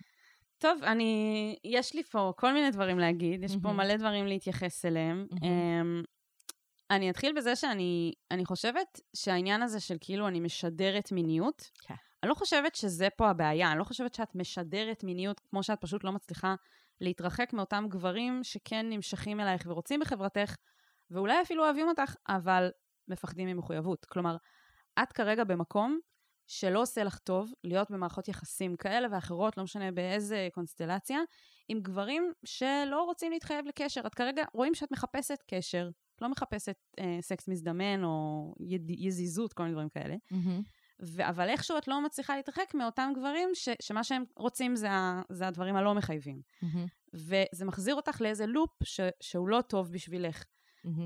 [0.62, 1.56] טוב, אני...
[1.63, 3.73] יש לי פה כל מיני דברים להגיד, יש פה.
[3.73, 5.28] מלא דברים להתייחס אליהם.
[6.91, 11.95] אני אתחיל בזה שאני אני חושבת שהעניין הזה של כאילו אני משדרת מיניות, כן.
[12.23, 16.04] אני לא חושבת שזה פה הבעיה, אני לא חושבת שאת משדרת מיניות כמו שאת פשוט
[16.04, 16.56] לא מצליחה
[17.02, 20.56] להתרחק מאותם גברים שכן נמשכים אלייך ורוצים בחברתך,
[21.12, 22.69] ואולי אפילו אוהבים אותך, אבל
[23.08, 24.06] מפחדים ממחויבות.
[24.06, 24.36] כלומר,
[25.04, 26.00] את כרגע במקום
[26.47, 31.19] שלא עושה לך טוב להיות במערכות יחסים כאלה ואחרות, לא משנה באיזה קונסטלציה,
[31.67, 34.02] עם גברים שלא רוצים להתחייב לקשר.
[34.08, 35.89] את כרגע, רואים שאת מחפשת קשר,
[36.21, 40.15] לא מחפשת אה, סקס מזדמן או יד, יזיזות, כל מיני דברים כאלה.
[41.01, 45.21] ו- אבל איכשהו את לא מצליחה להתרחק מאותם גברים ש- שמה שהם רוצים זה, ה-
[45.30, 46.41] זה הדברים הלא מחייבים.
[47.13, 50.43] וזה מחזיר אותך לאיזה לופ ש- שהוא לא טוב בשבילך.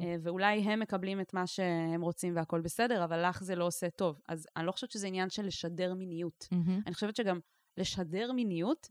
[0.02, 3.90] אה, ואולי הם מקבלים את מה שהם רוצים והכל בסדר, אבל לך זה לא עושה
[3.90, 4.20] טוב.
[4.28, 6.48] אז אני לא חושבת שזה עניין של לשדר מיניות.
[6.86, 7.40] אני חושבת שגם
[7.78, 8.88] לשדר מיניות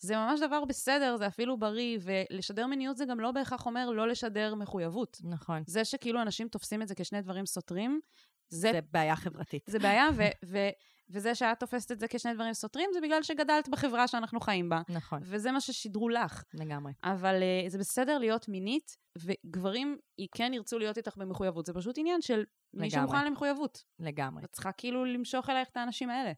[0.00, 4.08] זה ממש דבר בסדר, זה אפילו בריא, ולשדר מיניות זה גם לא בהכרח אומר לא
[4.08, 5.20] לשדר מחויבות.
[5.24, 5.62] נכון.
[5.66, 8.00] זה שכאילו אנשים תופסים את זה כשני דברים סותרים,
[8.48, 9.62] זה, זה בעיה חברתית.
[9.66, 10.70] זה בעיה, ו- ו-
[11.10, 14.82] וזה שאת תופסת את זה כשני דברים סותרים, זה בגלל שגדלת בחברה שאנחנו חיים בה.
[14.88, 16.42] נכון, וזה מה ששידרו לך.
[16.54, 16.92] לגמרי.
[17.04, 19.98] אבל uh, זה בסדר להיות מינית, וגברים
[20.34, 21.66] כן ירצו להיות איתך במחויבות.
[21.66, 22.90] זה פשוט עניין של מי.
[22.90, 23.84] שמוכן למחויבות.
[23.98, 24.44] לגמרי.
[24.44, 26.32] את צריכה כאילו למשוך אלייך את האנשים האלה.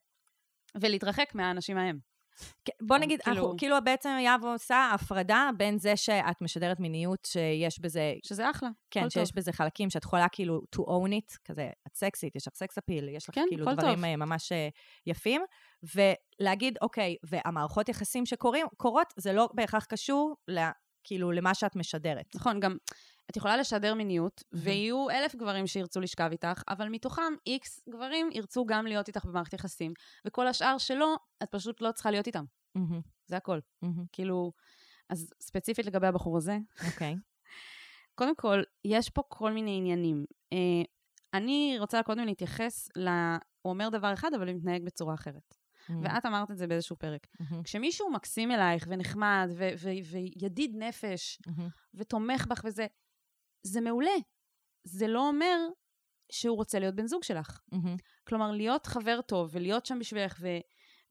[0.74, 1.98] ולהתרחק מהאנשים ההם.
[2.64, 7.24] כן, בוא נגיד, כאילו- אנחנו, כאילו בעצם יהב עושה הפרדה בין זה שאת משדרת מיניות
[7.24, 8.68] שיש בזה, שזה אחלה.
[8.90, 9.36] כן, שיש טוב.
[9.36, 13.08] בזה חלקים שאת יכולה כאילו to own it, כזה, את סקסית, יש לך סקס אפיל,
[13.08, 14.04] יש לך כן, כאילו דברים טוב.
[14.04, 14.68] אה, ממש אה,
[15.06, 15.42] יפים,
[15.94, 20.60] ולהגיד, אוקיי, והמערכות יחסים שקורות, זה לא בהכרח קשור, ל,
[21.04, 22.26] כאילו, למה שאת משדרת.
[22.34, 22.76] נכון, גם
[23.30, 24.42] את יכולה לשדר מיניות.
[24.52, 29.52] ויהיו אלף גברים שירצו לשכב איתך, אבל מתוכם איקס גברים ירצו גם להיות איתך במערכת
[29.52, 29.92] יחסים,
[30.24, 32.44] וכל השאר שלא, את פשוט לא צריכה להיות איתם.
[33.26, 33.58] זה הכל.
[34.12, 34.52] כאילו,
[35.10, 37.14] אז ספציפית לגבי הבחור הזה, אוקיי.
[38.18, 40.24] קודם כל, יש פה כל מיני עניינים.
[40.52, 40.82] אה,
[41.34, 43.08] אני רוצה קודם להתייחס ל...
[43.62, 45.54] הוא אומר דבר אחד, אבל הוא מתנהג בצורה אחרת.
[45.88, 45.92] Mm.
[46.02, 47.26] ואת אמרת את זה באיזשהו פרק.
[47.40, 52.86] מהמם, כשמישהו מקסים אלייך ונחמד ו- ו- וידיד נפש מהמם, ותומך בך וזה,
[53.62, 54.16] זה מעולה.
[54.84, 55.56] זה לא אומר
[56.32, 57.60] שהוא רוצה להיות בן זוג שלך.
[57.72, 57.96] מהמם.
[58.24, 60.48] כלומר, להיות חבר טוב ולהיות שם בשבילך, ו...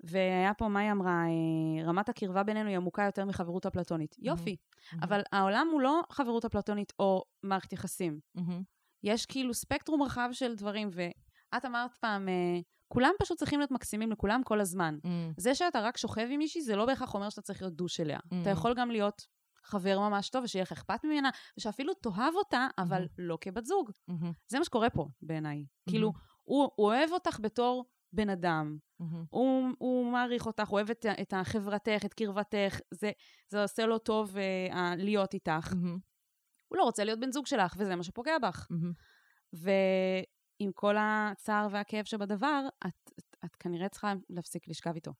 [0.03, 1.11] והיה פה, מה היא אמרה?
[1.11, 4.15] אה, רמת הקרבה בינינו היא עמוקה יותר מחברות אפלטונית.
[4.19, 4.55] יופי.
[4.91, 5.03] מהמם.
[5.03, 8.19] אבל העולם הוא לא חברות אפלטונית או מערכת יחסים.
[8.35, 8.61] מהמם,
[9.03, 14.11] יש כאילו ספקטרום רחב של דברים, ואת אמרת פעם, אה, כולם פשוט צריכים להיות מקסימים
[14.11, 14.97] לכולם כל הזמן.
[15.03, 15.33] מהמם.
[15.37, 18.17] זה שאתה רק שוכב עם מישהי, זה לא בהכרח אומר שאתה צריך להיות דוש אליה.
[18.17, 18.35] Mm.
[18.41, 19.21] אתה יכול גם להיות
[19.67, 23.09] חבר ממש טוב, ושיהיה לך אכפת ממנה, ושאפילו תאהב אותה, אבל Mhm.
[23.17, 23.91] לא כבת זוג.
[24.07, 25.65] מהמם, זה מה שקורה פה, בעיניי.
[25.89, 29.25] כאילו, הוא, הוא אוהב אותך בתור בן אדם, מהמם.
[29.29, 33.11] הוא, הוא מעריך אותך, הוא אוהב את, את החברתך, את קרבתך, זה,
[33.49, 35.73] זה עושה לו טוב uh, להיות איתך.
[35.73, 35.97] מהמם,
[36.67, 38.67] הוא לא רוצה להיות בן זוג שלך, וזה מה שפוגע בך.
[38.69, 38.91] מהמם.
[39.53, 45.11] ועם כל הצער והכאב שבדבר, את, את, את כנראה צריכה להפסיק לשכב איתו.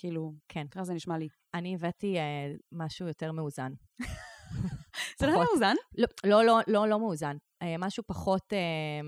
[0.00, 0.66] כאילו, כן.
[0.68, 1.28] ככה זה נשמע לי.
[1.54, 2.22] אני הבאתי אה,
[2.72, 3.72] משהו יותר מאוזן.
[5.20, 5.32] זה לא.
[5.32, 5.74] מאוזן?
[5.98, 7.36] לא, לא, לא, לא, לא מאוזן.
[7.62, 8.52] אה, משהו פחות...
[8.52, 9.00] אה,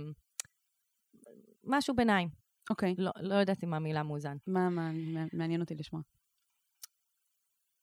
[1.65, 2.29] משהו ביניים.
[2.71, 2.95] אוקיי.
[2.99, 4.37] לא, לא יודעת אם המילה מאוזן.
[4.47, 6.03] מה, מה, מע- מעניין אותי לשמוע.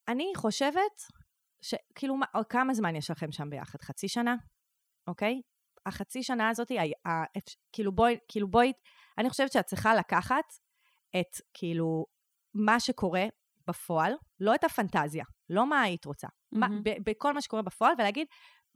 [0.08, 1.02] אני חושבת
[1.62, 3.82] שכאילו, מה- או כמה זמן יש לכם שם ביחד?
[3.82, 4.36] חצי שנה?
[5.08, 5.42] אוקיי?
[5.86, 8.74] החצי שנה הזאת, ה- ה- אפ- כאילו בואי, כאילו בואי,
[9.18, 10.44] אני חושבת שאת צריכה לקחת
[11.20, 12.06] את כאילו
[12.54, 13.26] מה שקורה
[13.68, 16.84] בפועל, לא את הפנטזיה, לא מה היית רוצה, מה, מהמם.
[16.84, 18.28] ב- בכל מה שקורה בפועל, ולהגיד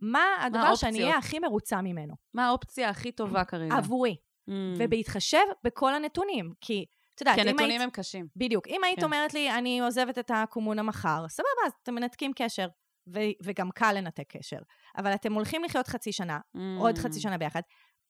[0.01, 1.07] מה הדבר שאני האופציות?
[1.07, 3.75] אהיה הכי מרוצה ממנו, מה האופציה הכי טובה כרגע?
[3.75, 4.15] עבורי,
[4.49, 4.53] Mm.
[4.77, 7.49] ובהתחשב בכל הנתונים, כי, את יודעת, כי היית...
[7.49, 8.27] הנתונים הם קשים.
[8.35, 8.67] בדיוק.
[8.67, 9.05] אם היית כן.
[9.05, 12.67] אומרת לי, אני עוזבת את הקומונה מחר, סבבה, אז אתם מנתקים קשר,
[13.13, 14.57] ו- וגם קל לנתק קשר.
[14.97, 16.39] אבל אתם הולכים לחיות חצי שנה,
[16.79, 16.99] עוד Mm.
[16.99, 17.61] חצי שנה ביחד.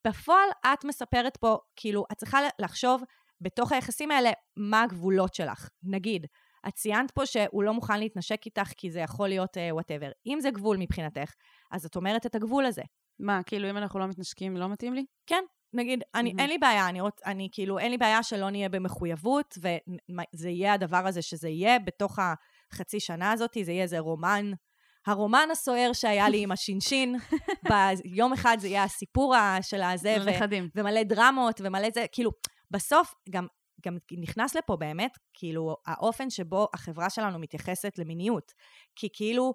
[0.07, 3.03] בפועל, את מספרת פה, כאילו, את צריכה לחשוב
[3.41, 5.69] בתוך היחסים האלה, מה הגבולות שלך.
[5.83, 6.25] נגיד,
[6.67, 10.09] את ציינת פה שהוא לא מוכן להתנשק איתך כי זה יכול להיות וואטאבר.
[10.09, 11.31] Uh, אם זה גבול מבחינתך,
[11.71, 12.81] אז את אומרת את הגבול הזה.
[13.19, 15.05] מה, כאילו, אם אנחנו לא מתנשקים, לא מתאים לי?
[15.73, 16.39] נגיד, אני, מהמם.
[16.39, 20.73] אין לי בעיה, אני, רוצ, אני כאילו, אין לי בעיה שלא נהיה במחויבות, וזה יהיה
[20.73, 24.51] הדבר הזה שזה יהיה בתוך החצי שנה הזאת, זה יהיה איזה רומן,
[25.07, 27.15] הרומן הסוער שהיה לי עם השינשין,
[28.03, 30.29] ביום אחד זה יהיה הסיפור של הזה, ו.
[30.75, 32.31] ומלא דרמות, ומלא זה, כאילו,
[32.73, 33.47] בסוף גם,
[33.85, 38.51] גם נכנס לפה באמת, כאילו, האופן שבו החברה שלנו מתייחסת למיניות.
[38.95, 39.53] כי כאילו,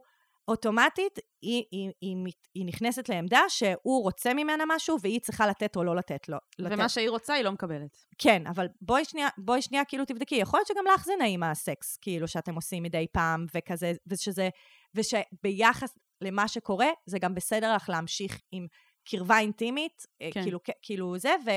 [0.49, 5.85] אוטומטית היא, היא, היא, היא נכנסת לעמדה שהוא רוצה ממנה משהו והיא צריכה לתת או
[5.85, 6.39] לא לתת לו.
[6.59, 6.75] לתת.
[6.75, 8.05] ומה שהיא רוצה, היא לא מקבלת.
[8.19, 11.97] כן, אבל בואי שנייה, בואי שנייה כאילו תבדקי, יכול להיות שגם לך זה נעים הסקס,
[11.97, 14.49] כאילו, שאתם עושים מדי פעם, וכזה, ושזה,
[14.95, 18.67] ושביחס למה שקורה, זה גם בסדר לך להמשיך עם
[19.09, 20.31] קרבה אינטימית, כן.
[20.35, 20.43] כן.
[20.43, 21.51] כאילו, כאילו זה, ו,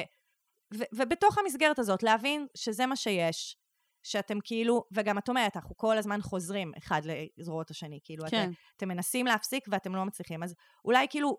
[0.74, 3.58] ו, ובתוך המסגרת הזאת, להבין שזה מה שיש,
[4.04, 7.02] שאתם כאילו, וגם את אומרת, אנחנו כל הזמן חוזרים אחד
[7.38, 8.44] לזרועות השני, כאילו, כן.
[8.44, 10.56] אתם, אתם מנסים להפסיק ואתם לא מצליחים, אז
[10.86, 11.38] אולי כאילו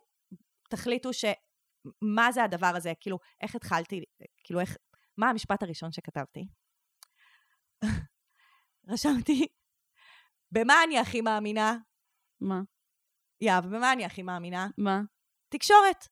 [0.71, 1.25] תחליטו ש...
[2.03, 2.92] מה זה הדבר הזה?
[3.01, 4.05] כאילו, איך התחלתי,
[4.45, 4.77] כאילו, איך,
[5.16, 6.47] מה המשפט הראשון שכתבתי?
[8.88, 9.47] רשמתי,
[10.53, 11.77] במה אני הכי מאמינה?
[12.40, 12.61] מה?
[13.40, 14.68] יאב, במה אני הכי מאמינה?
[14.79, 15.01] מה?
[15.49, 16.09] תקשורת.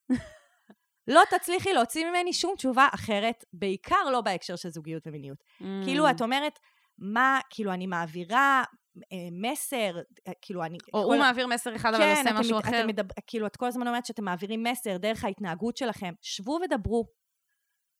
[1.11, 5.43] לא תצליחי להוציא ממני שום תשובה אחרת, בעיקר לא בהקשר של זוגיות ומיניות.
[5.85, 6.11] כאילו, Mm.
[6.11, 6.59] את אומרת,
[6.97, 8.63] מה, כאילו, אני מעבירה
[8.97, 9.97] אה, מסר,
[10.27, 10.77] אה, כאילו, אני...
[10.93, 12.87] או כל- הוא מעביר מסר אחד, אבל עושה כן, משהו מת- אחר.
[12.87, 16.13] מדבר, כאילו, את כל הזמן אומרת שאתם מעבירים מסר דרך ההתנהגות שלכם.
[16.21, 17.05] שבו ודברו,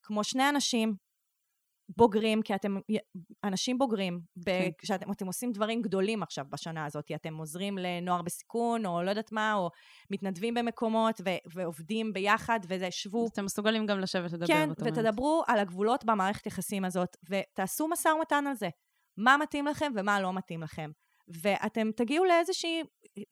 [0.03, 0.93] כמו שני אנשים
[1.97, 2.77] בוגרים, כי אתם
[3.43, 4.69] אנשים בוגרים, כן.
[4.77, 7.11] כשאתם אתם עושים דברים גדולים עכשיו בשנה הזאת.
[7.15, 9.69] אתם עוזרים לנוער בסיכון, או לא יודעת מה, או
[10.11, 13.23] מתנדבים במקומות, ו- ועובדים ביחד, וזה, שבו.
[13.23, 14.97] אז אתם מסוגלים גם לשבת לדבר, כן, אומרת.
[14.97, 18.69] ותדברו על הגבולות במערכת יחסים הזאת, ותעשו משא ומתן על זה.
[19.17, 20.91] מה מתאים לכם ומה לא מתאים לכם.
[21.27, 22.83] ואתם תגיעו לאיזושהי,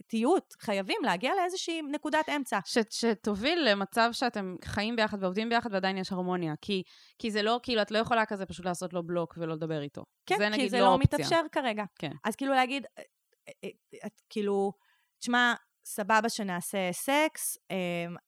[0.08, 2.60] תהיו, חייבים להגיע לאיזושהי נקודת אמצע.
[2.66, 6.54] ש, שתוביל למצב שאתם חיים ביחד ועובדים ביחד ועדיין יש הרמוניה.
[6.62, 6.84] כי,
[7.20, 10.04] כי זה לא, כאילו, את לא יכולה כזה פשוט לעשות לו בלוק ולא לדבר איתו.
[10.26, 10.98] כן, זה כי זה לא לא.
[11.00, 11.84] מתאפשר כרגע.
[12.00, 12.12] כן.
[12.24, 13.04] אז כאילו להגיד, אה,
[13.48, 14.72] אה, אה, את כאילו,
[15.20, 15.54] תשמע,
[15.86, 17.76] סבבה שנעשה סקס, אה,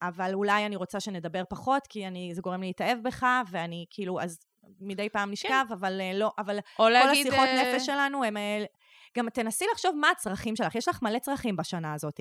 [0.07, 4.21] אבל אולי אני רוצה שנדבר פחות, כי אני, זה גורם לי להתאהב בך, ואני כאילו,
[4.21, 4.39] אז
[4.79, 7.07] מדי פעם נשכב, אבל אה, לא, אבל כל כן.
[7.07, 7.27] להגיד...
[7.27, 8.37] השיחות נפש שלנו הם...
[9.17, 10.75] גם תנסי לחשוב מה הצרכים שלך.
[10.75, 12.19] יש לך מלא צרכים בשנה הזאת.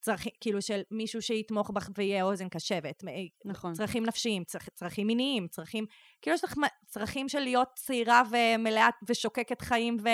[0.00, 3.04] צרכים, כאילו של מישהו שיתמוך בך ויהיה אוזן קשבת.
[3.44, 3.72] נכון.
[3.72, 5.86] צרכים נפשיים, צרכ, צרכים מיניים, צרכים...
[6.22, 6.54] כאילו יש לך
[6.86, 10.08] צרכים של להיות צעירה ומלאה ושוקקת חיים ו,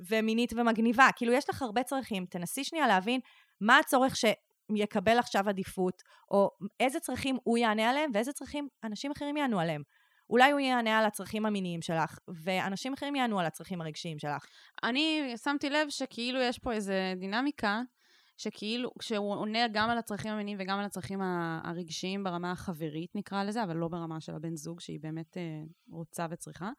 [0.00, 1.08] ומינית ומגניבה.
[1.16, 2.26] כאילו יש לך הרבה צרכים.
[2.26, 3.20] תנסי שנייה להבין
[3.60, 9.36] מה הצורך שיקבל עכשיו עדיפות, או איזה צרכים הוא יענה עליהם ואיזה צרכים אנשים אחרים
[9.36, 9.82] יענו עליהם.
[10.30, 14.44] אולי הוא יענה על הצרכים המיניים שלך, ואנשים אחרים יענו על הצרכים הרגשיים שלך.
[14.84, 17.80] אני שמתי לב שכאילו יש פה איזה דינמיקה,
[18.36, 21.20] שכאילו, כשהוא עונה גם על הצרכים המיניים וגם על הצרכים
[21.64, 25.42] הרגשיים ברמה החברית, נקרא לזה, אבל לא ברמה של הבן זוג, שהיא באמת אה,
[25.90, 26.70] רוצה וצריכה.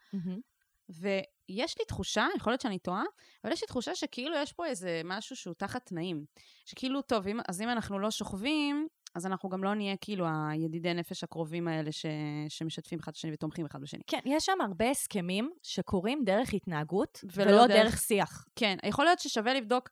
[0.90, 3.04] ויש לי תחושה, יכול להיות שאני טועה,
[3.44, 6.26] אבל יש לי תחושה שכאילו יש פה איזה משהו שהוא תחת תנאים.
[6.66, 10.94] שכאילו, טוב, אם, אז אם אנחנו לא שוכבים, אז אנחנו גם לא נהיה כאילו הידידי
[10.94, 12.06] נפש הקרובים האלה ש,
[12.50, 14.02] שמשתפים אחד את השני ותומכים אחד בשני.
[14.08, 18.46] כן, יש שם הרבה הסכמים שקורים דרך התנהגות, ולא ולא דרך- דרך שיח.
[18.56, 19.90] כן, יכול להיות ששווה לבדוק,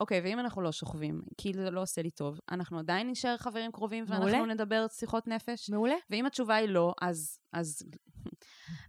[0.00, 3.72] אוקיי, ואם אנחנו לא שוכבים, כאילו זה לא עושה לי טוב, אנחנו עדיין נשאר חברים
[3.72, 4.54] קרובים ואנחנו מעולה.
[4.54, 5.70] נדבר שיחות נפש?
[5.70, 5.94] מעולה.
[6.10, 7.82] ואם התשובה היא לא, אז, אז,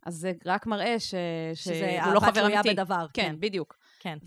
[0.06, 1.16] אז זה רק מראה ש,
[1.54, 2.70] שזה שהוא לא חבר אמיתי.
[2.74, 3.06] בדבר.
[3.13, 3.78] כן, בדיוק.
[4.00, 4.18] כן.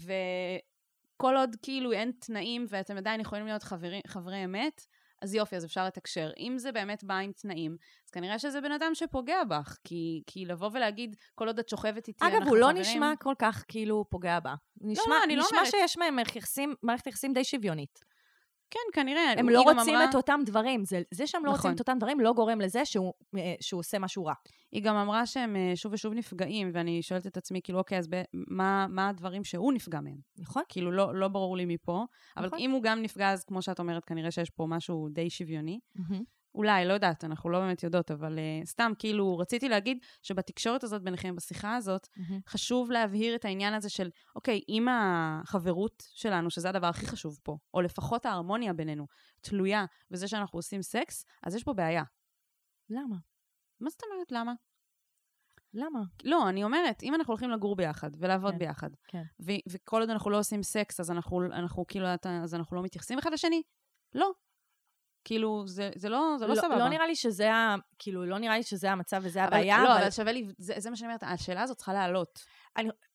[1.16, 4.86] וכל עוד כאילו אין תנאים ואתם עדיין יכולים להיות חברי, חברי אמת,
[5.22, 6.30] אז יופי, אז אפשר לתקשר.
[6.38, 10.44] אם זה באמת בא עם תנאים, אז כנראה שזה בן אדם שפוגע בך, כי, כי
[10.44, 12.80] לבוא ולהגיד, כל עוד את שוכבת איתי, אגב, אנחנו הוא לא חברים...
[12.82, 14.54] נשמע כל כך כאילו פוגע בה.
[14.80, 15.70] נשמע, אני לא נשמע אומרת.
[15.70, 16.16] שיש מהם
[16.82, 18.09] מערכת יחסים די שוויונית.
[18.70, 19.32] כן, כנראה.
[19.38, 20.84] הם לא רוצים אמרה- את אותם דברים.
[20.84, 21.74] זה, זה שהם לא רוצים נכון.
[21.74, 24.32] את אותם דברים לא גורם לזה שהוא, אה, שהוא עושה משהו רע.
[24.72, 28.08] היא גם אמרה שהם אה, שוב ושוב נפגעים, ואני שואלת את עצמי, כאילו, אוקיי, אז
[28.08, 30.16] ב- מה, מה הדברים שהוא נפגע מהם?
[30.38, 30.62] נכון?
[30.68, 32.04] כאילו, לא, לא ברור לי מפה,
[32.36, 32.58] אבל נכון.
[32.58, 35.78] אם הוא גם נפגע, אז כמו שאת אומרת, כנראה שיש פה משהו די שוויוני.
[36.54, 41.02] אולי, לא יודעת, אנחנו לא באמת יודעות, אבל uh, סתם, כאילו, רציתי להגיד שבתקשורת הזאת
[41.02, 42.08] ביניכם, בשיחה הזאת,
[42.48, 47.58] חשוב להבהיר את העניין הזה של, אוקיי, אם החברות שלנו, שזה הדבר הכי חשוב פה,
[47.74, 49.06] או לפחות ההרמוניה בינינו,
[49.40, 52.02] תלויה בזה שאנחנו עושים סקס, אז יש פה בעיה.
[52.90, 53.16] למה?
[53.80, 54.52] מה זאת אומרת, למה?
[55.74, 56.00] למה?
[56.24, 59.22] לא, אני אומרת, אם אנחנו הולכים לגור ביחד ולעבוד כן, ביחד, כן.
[59.42, 62.06] ו- וכל עוד אנחנו לא עושים סקס, אז אנחנו, אנחנו כאילו,
[62.42, 63.62] אז אנחנו לא מתייחסים אחד לשני?
[64.14, 64.30] לא.
[65.24, 66.78] כאילו, זה, זה לא, זה לא, סבבה.
[66.78, 67.76] לא נראה לי שזה ה...
[67.98, 70.02] כאילו, לא נראה לי שזה המצב וזה אבל, הבעיה, לא, אבל...
[70.02, 72.44] אבל שווה לי, זה, זה מה שאני אומרת, השאלה הזאת צריכה לעלות.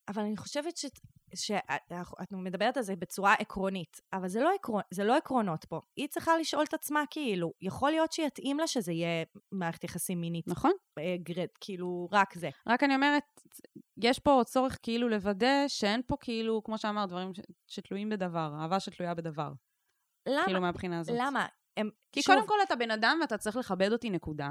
[0.08, 0.86] אבל אני חושבת ש...
[1.36, 5.82] שאת מדברת על זה בצורה עקרונית, אבל זה לא, עקרון, זה לא עקרונות פה.
[5.96, 10.48] היא צריכה לשאול את עצמה, כאילו, יכול להיות שיתאים לה שזה יהיה מערכת יחסים מינית,
[10.48, 10.72] נכון?
[11.00, 12.50] אה, גרד, כאילו, רק זה.
[12.68, 13.24] רק אני אומרת,
[13.98, 18.80] יש פה צורך כאילו לוודא שאין פה כאילו, כמו שאמרת, דברים ש, שתלויים בדבר, אהבה
[18.80, 19.52] שתלויה בדבר.
[20.28, 20.46] למה?
[20.46, 21.15] כאילו, מהבחינה הזאת.
[21.20, 21.46] למה?
[21.77, 24.49] הם, כי שוב, קודם כל אתה בן אדם ואתה צריך לכבד אותי, נקודה.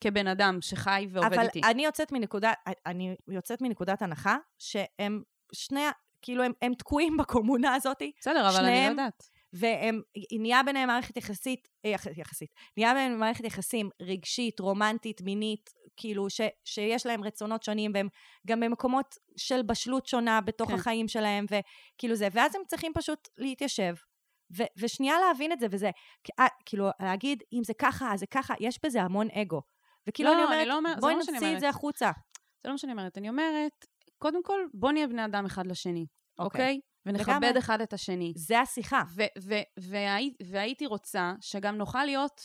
[0.00, 1.60] כבן אדם שחי ועובד אבל איתי.
[1.64, 2.52] אני יוצאת מנקודה,
[2.86, 5.22] אני יוצאת מנקודת הנחה שהם
[5.52, 5.80] שני,
[6.22, 9.22] כאילו הם, הם תקועים בקומונה הזאת, בסדר, אבל אני לא שניהם- יודעת.
[9.52, 10.00] והם,
[10.38, 16.30] נהיה ביניהם מערכת יחסית, אה, יח, יחסית, נהיה ביניהם מערכת יחסים רגשית, רומנטית, מינית, כאילו
[16.30, 18.08] ש, שיש להם רצונות שונים, והם
[18.46, 20.68] גם במקומות של בשלות שונה בתוך.
[20.68, 20.74] כן.
[20.74, 23.94] החיים שלהם, וכאילו זה, ואז הם צריכים פשוט להתיישב.
[24.58, 25.90] ו, ושנייה להבין את זה, וזה,
[26.40, 29.60] אה, כאילו, להגיד, אם זה ככה, אז זה ככה, יש בזה המון אגו.
[30.08, 31.60] וכאילו, לא, אני אני אומרת, לא אומר- בואי לא נוציא את.
[31.60, 32.10] זה החוצה.
[32.62, 33.18] זה לא מה שאני אומרת.
[33.18, 33.72] אני אומרת,
[34.18, 36.06] קודם כל, בוא נהיה בני אדם אחד לשני,
[36.38, 36.80] אוקיי?
[37.06, 37.58] ונכבד לגמרי.
[37.58, 38.32] אחד את השני.
[38.36, 39.02] זה השיחה.
[39.80, 42.40] והי- והייתי רוצה שגם נוכל להיות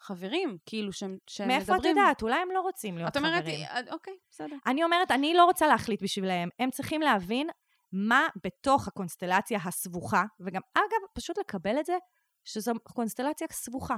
[0.00, 1.96] חברים, כאילו, שהם שהם מאיפה את מדברים.
[1.98, 2.22] יודעת?
[2.22, 3.64] אולי הם לא רוצים להיות את אומרת, חברים.
[3.64, 4.56] אה, אוקיי, בסדר.
[4.66, 6.48] אני אומרת, אני לא רוצה להחליט בשבילם.
[6.58, 7.46] הם צריכים להבין
[7.92, 11.96] מה בתוך הקונסטלציה הסבוכה, וגם, אגב, פשוט לקבל את זה,
[12.44, 13.96] שזו קונסטלציה סבוכה.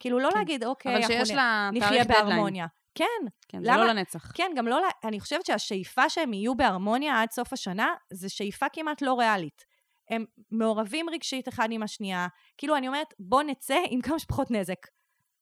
[0.00, 0.38] כאילו, לא כן.
[0.38, 2.04] להגיד, אוקיי, אבל אנחנו שיש נ- לה נחיה.
[2.04, 2.66] בהרמוניה.
[2.94, 3.04] כן,
[3.48, 3.76] כן, זה למה?
[3.76, 4.32] לא לנצח.
[4.34, 9.02] כן, גם לא, אני חושבת שהשאיפה שהם יהיו בהרמוניה עד סוף השנה, זו שאיפה כמעט
[9.02, 9.64] לא ריאלית.
[10.10, 12.26] הם מעורבים רגשית אחד עם השנייה.
[12.56, 14.86] כאילו, אני אומרת, בוא נצא עם כמה שפחות נזק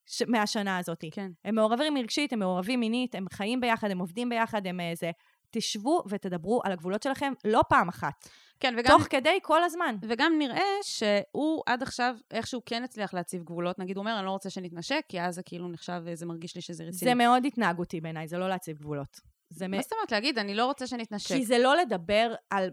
[0.07, 1.05] ש- מהשנה הזאת.
[1.13, 1.31] כן.
[1.45, 5.11] הם מעורבים רגשית, הם מעורבים מינית, הם חיים ביחד, הם עובדים ביחד, הם איזה...
[5.57, 8.29] תשבו ותדברו על הגבולות שלכם לא פעם אחת,
[8.61, 8.99] כן, וגם...
[8.99, 9.97] תוך כדי כל הזמן.
[10.03, 13.79] וגם נראה שהוא עד עכשיו איכשהו כן הצליח להציב גבולות.
[13.79, 16.61] נגיד, הוא אומר, אני לא רוצה שנתנשק, כי אז זה כאילו נחשב, זה מרגיש לי
[16.61, 17.11] שזה רציני.
[17.11, 19.21] זה מאוד התנהגותי בעיניי, זה לא להציב גבולות.
[19.69, 21.35] מה זאת אומרת להגיד, אני לא רוצה שנתנשק?
[21.35, 22.71] כי זה לא לדבר על...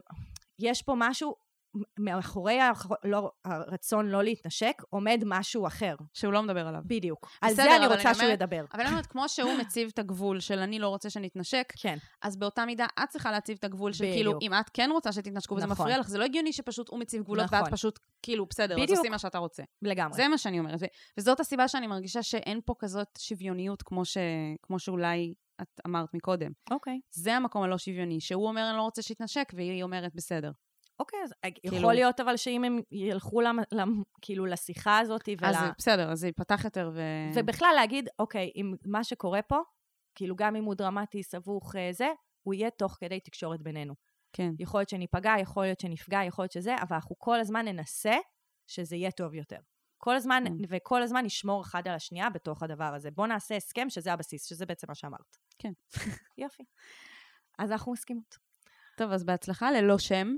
[0.59, 1.35] יש פה משהו,
[1.99, 2.57] מאחורי
[3.03, 5.95] לא, הרצון לא להתנשק, עומד משהו אחר.
[6.13, 6.81] שהוא לא מדבר עליו.
[6.85, 7.29] בדיוק.
[7.41, 8.65] על בסדר, זה אני רוצה אני שהוא אומרת- ידבר.
[8.73, 11.97] אבל אני אומרת, כמו שהוא מציב את הגבול של אני לא רוצה שנתנשק, כן.
[12.21, 14.15] אז באותה מידה את צריכה להציב את הגבול של בדיוק.
[14.17, 15.85] כאילו, אם את כן רוצה שתתנשקו וזה נכון.
[15.85, 17.59] מפריע לך, זה לא הגיוני שפשוט הוא מציב גבולות נכון.
[17.63, 18.97] ואת פשוט, כאילו, בסדר, אז בדיוק.
[18.97, 19.63] עושים מה שאתה רוצה.
[19.81, 20.13] לגמרי.
[20.15, 20.79] זה מה שאני אומרת.
[20.81, 20.85] ו-
[21.17, 24.17] וזאת הסיבה שאני מרגישה שאין פה כזאת שוויוניות כמו, ש...
[24.61, 26.51] כמו שאולי את אמרת מקודם.
[26.71, 26.99] אוקיי.
[27.11, 30.51] זה המקום הלא שוויוני, שהוא אומר, אני לא רוצה שיתנשק, והיא אומרת, בסדר.
[31.03, 35.47] אוקיי, אז כאילו- יכול להיות אבל שאם הם ילכו למ, למ, כאילו לשיחה הזאת ול...
[35.47, 37.01] אז בסדר, אז זה ייפתח יותר ו...
[37.35, 39.57] ובכלל להגיד, אוקיי, אם מה שקורה פה,
[40.15, 42.07] כאילו גם אם הוא דרמטי, סבוך, אה, זה,
[42.43, 43.93] הוא יהיה תוך כדי תקשורת בינינו.
[44.33, 44.51] כן.
[44.59, 48.15] יכול להיות שניפגע, יכול להיות שנפגע, יכול להיות שזה, אבל אנחנו כל הזמן ננסה
[48.67, 49.59] שזה יהיה טוב יותר.
[49.97, 50.53] כל הזמן, כן.
[50.69, 53.11] וכל הזמן נשמור אחד על השנייה בתוך הדבר הזה.
[53.11, 55.37] בוא נעשה הסכם שזה הבסיס, שזה בעצם מה שאמרת.
[55.59, 55.71] כן.
[56.37, 56.63] יופי.
[57.59, 58.37] אז אנחנו מסכימות.
[58.97, 60.35] טוב, אז בהצלחה ללא שם.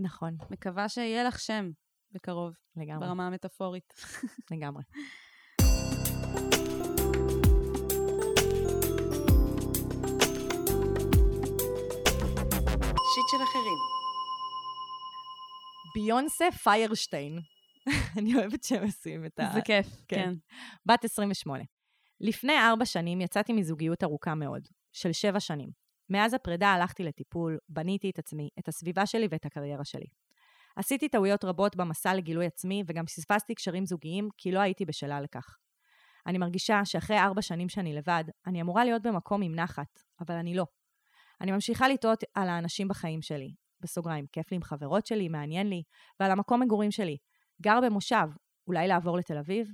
[0.00, 1.70] נכון, מקווה שיהיה לך שם
[2.12, 3.94] בקרוב, לגמרי, ברמה המטאפורית.
[4.50, 4.82] לגמרי.
[13.14, 13.78] שיט של אחרים.
[15.94, 17.38] ביונסה פיירשטיין.
[18.18, 19.50] אני אוהבת שהם עושים את ה...
[19.54, 20.16] זה כיף, כן.
[20.16, 20.34] כן.
[20.86, 21.64] בת 28.
[22.20, 25.79] לפני ארבע שנים יצאתי מזוגיות ארוכה מאוד, של שבע שנים.
[26.10, 30.06] מאז הפרידה הלכתי לטיפול, בניתי את עצמי, את הסביבה שלי ואת הקריירה שלי.
[30.76, 35.56] עשיתי טעויות רבות במסע לגילוי עצמי, וגם פספסתי קשרים זוגיים, כי לא הייתי בשלה לכך.
[36.26, 40.54] אני מרגישה שאחרי ארבע שנים שאני לבד, אני אמורה להיות במקום עם נחת, אבל אני
[40.54, 40.66] לא.
[41.40, 43.54] אני ממשיכה לטעות על האנשים בחיים שלי.
[43.80, 45.82] בסוגריים, כיף לי עם חברות שלי, מעניין לי,
[46.20, 47.16] ועל המקום מגורים שלי.
[47.62, 48.26] גר במושב,
[48.66, 49.68] אולי לעבור לתל אביב?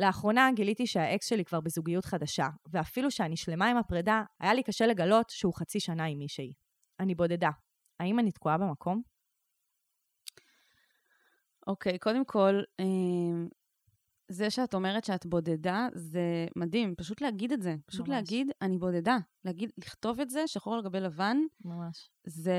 [0.00, 4.86] לאחרונה גיליתי שהאקס שלי כבר בזוגיות חדשה, ואפילו שאני שלמה עם הפרידה, היה לי קשה
[4.86, 6.52] לגלות שהוא חצי שנה עם מישהי.
[7.00, 7.50] אני בודדה.
[8.00, 9.02] האם אני תקועה במקום?
[11.66, 13.48] אוקיי, קודם כל, אמ,
[14.28, 16.94] זה שאת אומרת שאת בודדה, זה מדהים.
[16.94, 17.74] פשוט להגיד את זה.
[17.86, 18.16] פשוט ממש.
[18.16, 19.18] להגיד, אני בודדה.
[19.44, 22.10] להגיד, לכתוב את זה, שחור על גבי לבן, ממש.
[22.24, 22.54] זה,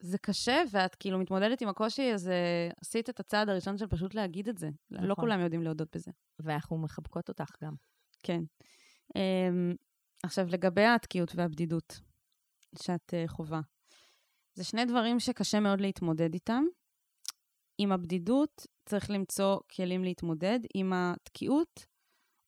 [0.00, 4.14] זה קשה, ואת כאילו מתמודדת עם הקושי, אז אה, עשית את הצעד הראשון של פשוט
[4.14, 4.70] להגיד את זה.
[4.90, 5.06] נכון.
[5.06, 5.24] לא נכון.
[5.24, 6.10] כולם יודעים להודות בזה.
[6.38, 7.74] ואנחנו מחבקות אותך גם.
[8.22, 8.42] כן.
[9.08, 9.76] Um,
[10.22, 12.00] עכשיו, לגבי התקיעות והבדידות
[12.82, 13.60] שאת uh, חווה,
[14.54, 16.64] זה שני דברים שקשה מאוד להתמודד איתם.
[17.78, 21.86] עם הבדידות צריך למצוא כלים להתמודד, עם התקיעות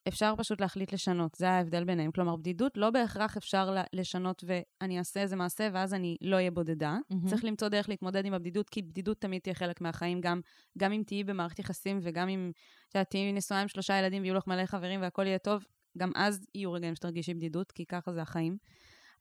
[0.08, 2.10] אפשר פשוט להחליט לשנות, זה ההבדל ביניהם.
[2.10, 6.96] כלומר, בדידות לא בהכרח אפשר לשנות ואני אעשה איזה מעשה ואז אני לא אהיה בודדה.
[7.10, 7.28] מהמם.
[7.28, 10.40] צריך למצוא דרך להתמודד עם הבדידות, כי בדידות תמיד תהיה חלק מהחיים, גם,
[10.78, 12.52] גם אם תהיי במערכת יחסים וגם אם
[12.88, 15.64] את יודעת, תהיי נשואה עם שלושה ילדים ויהיו לך מלא חברים והכל יהיה טוב,
[15.98, 18.56] גם אז יהיו רגעים שתרגישי בדידות, כי ככה זה החיים.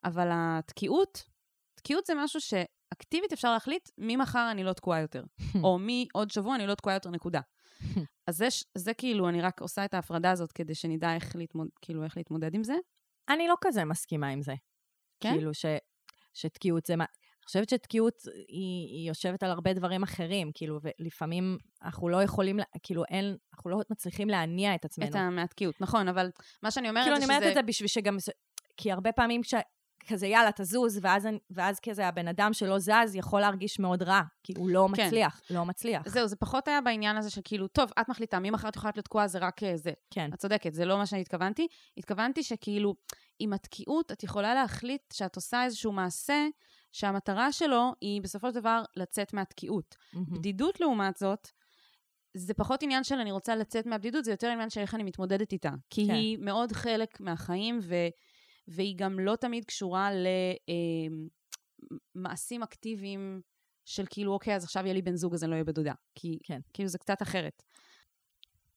[0.04, 1.24] אבל התקיעות,
[1.76, 5.24] תקיעות זה משהו שאקטיבית אפשר להחליט, ממחר אני לא תקועה יותר,
[5.64, 7.42] או מעוד שבוע אני לא תקועה יותר, נקודה.
[8.28, 12.04] אז זה, זה כאילו, אני רק עושה את ההפרדה הזאת כדי שנדע איך, להתמוד, כאילו,
[12.04, 12.76] איך להתמודד עם זה.
[13.30, 14.54] אני לא כזה מסכימה עם זה.
[15.20, 15.34] כן?
[15.34, 15.66] כאילו ש,
[16.34, 17.06] שתקיעות זה מה...
[17.06, 22.60] אני חושבת שתקיעות היא, היא יושבת על הרבה דברים אחרים, כאילו, ולפעמים אנחנו לא יכולים,
[22.84, 25.10] כאילו, אין, אנחנו לא מצליחים להניע את עצמנו.
[25.10, 26.30] את מהתקיעות, נכון, אבל
[26.64, 27.50] מה שאני אומרת כאילו, זה אני אומרת שזה...
[27.50, 28.18] את זה בשביל שגם...
[28.78, 29.54] כי הרבה פעמים כש...
[30.08, 34.54] כזה, יאללה, תזוז, ואז, ואז כזה הבן אדם שלא זז יכול להרגיש מאוד רע, כי
[34.58, 35.06] הוא לא כן.
[35.06, 36.08] מצליח, לא מצליח.
[36.08, 39.06] זהו, זה פחות היה בעניין הזה של כאילו, טוב, את מחליטה, ממחר את יכולה להיות
[39.06, 39.92] תקועה, זה רק אה, זה.
[40.12, 40.30] כן.
[40.34, 41.68] את צודקת, זה לא מה שהתכוונתי.
[41.98, 42.96] התכוונתי שכאילו,
[43.40, 46.48] עם התקיעות, את יכולה להחליט שאת עושה איזשהו מעשה,
[46.92, 49.96] שהמטרה שלו היא בסופו של דבר לצאת מהתקיעות.
[50.14, 50.26] מהמם.
[50.34, 51.48] בדידות, לעומת זאת,
[52.38, 55.52] זה פחות עניין של אני רוצה לצאת מהבדידות, זה יותר עניין של איך אני מתמודדת
[55.52, 55.72] איתה.
[55.90, 56.14] כי כן.
[56.14, 57.96] היא מאוד חלק מהחיים, ו,
[58.68, 60.10] והיא גם לא תמיד קשורה
[62.16, 63.42] למעשים אקטיביים
[63.86, 65.94] של כאילו, אוקיי, אז עכשיו יהיה לי בן זוג, אז אני לא אהיה בדודה.
[66.16, 66.60] כי כן.
[66.74, 67.64] כאילו זה קצת אחרת.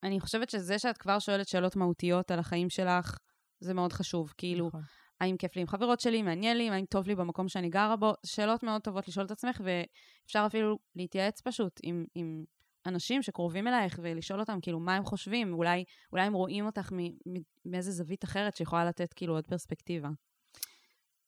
[0.02, 3.18] אני חושבת שזה שאת כבר שואלת שאלות מהותיות על החיים שלך,
[3.60, 4.34] זה מאוד חשוב.
[4.38, 4.82] כאילו, נכון.
[5.20, 8.12] האם כיף לי עם חברות שלי, מעניין לי, האם טוב לי במקום שאני גרה בו,
[8.26, 12.44] שאלות מאוד טובות לשאול את עצמך, ואפשר אפילו להתייעץ פשוט עם, עם
[12.86, 17.32] אנשים שקרובים אלייך ולשאול אותם, כאילו, מה הם חושבים, אולי, אולי הם רואים אותך מ-
[17.32, 20.08] מ- מאיזה זווית אחרת שיכולה לתת כאילו עוד פרספקטיבה.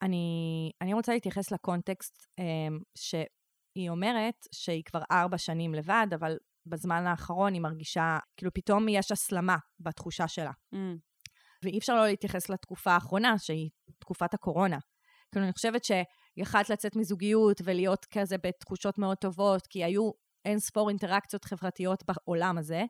[0.02, 6.36] אני, אני רוצה להתייחס לקונטקסט אמ, שהיא אומרת שהיא כבר ארבע שנים לבד, אבל
[6.66, 10.50] בזמן האחרון היא מרגישה, כאילו פתאום יש הסלמה בתחושה שלה.
[10.74, 10.78] Mm,
[11.64, 14.78] ואי אפשר לא להתייחס לתקופה האחרונה, שהיא תקופת הקורונה.
[15.32, 20.10] כאילו, אני חושבת שיכלת לצאת מזוגיות ולהיות כזה בתחושות מאוד טובות, כי היו
[20.44, 22.84] אין ספור אינטראקציות חברתיות בעולם הזה,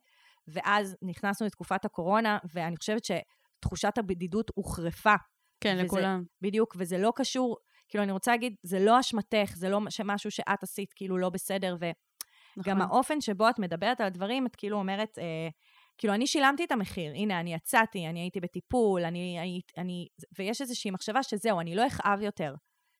[0.48, 5.14] ואז נכנסנו לתקופת הקורונה, ואני חושבת שתחושת הבדידות הוחרפה
[5.60, 6.24] כן, וזה- לכולם.
[6.40, 7.56] בדיוק, וזה לא קשור,
[7.88, 11.76] כאילו, אני רוצה להגיד, זה לא אשמתך, זה לא משהו שאת עשית כאילו לא בסדר,
[11.80, 12.80] וגם נכון.
[12.80, 15.48] האופן שבו את מדברת על הדברים, את כאילו אומרת, אה,
[15.98, 20.06] כאילו, אני שילמתי את המחיר, הנה, אני יצאתי, אני הייתי בטיפול, אני, אני, אני,
[20.38, 22.54] ויש איזושהי מחשבה שזהו, אני לא אכאב יותר.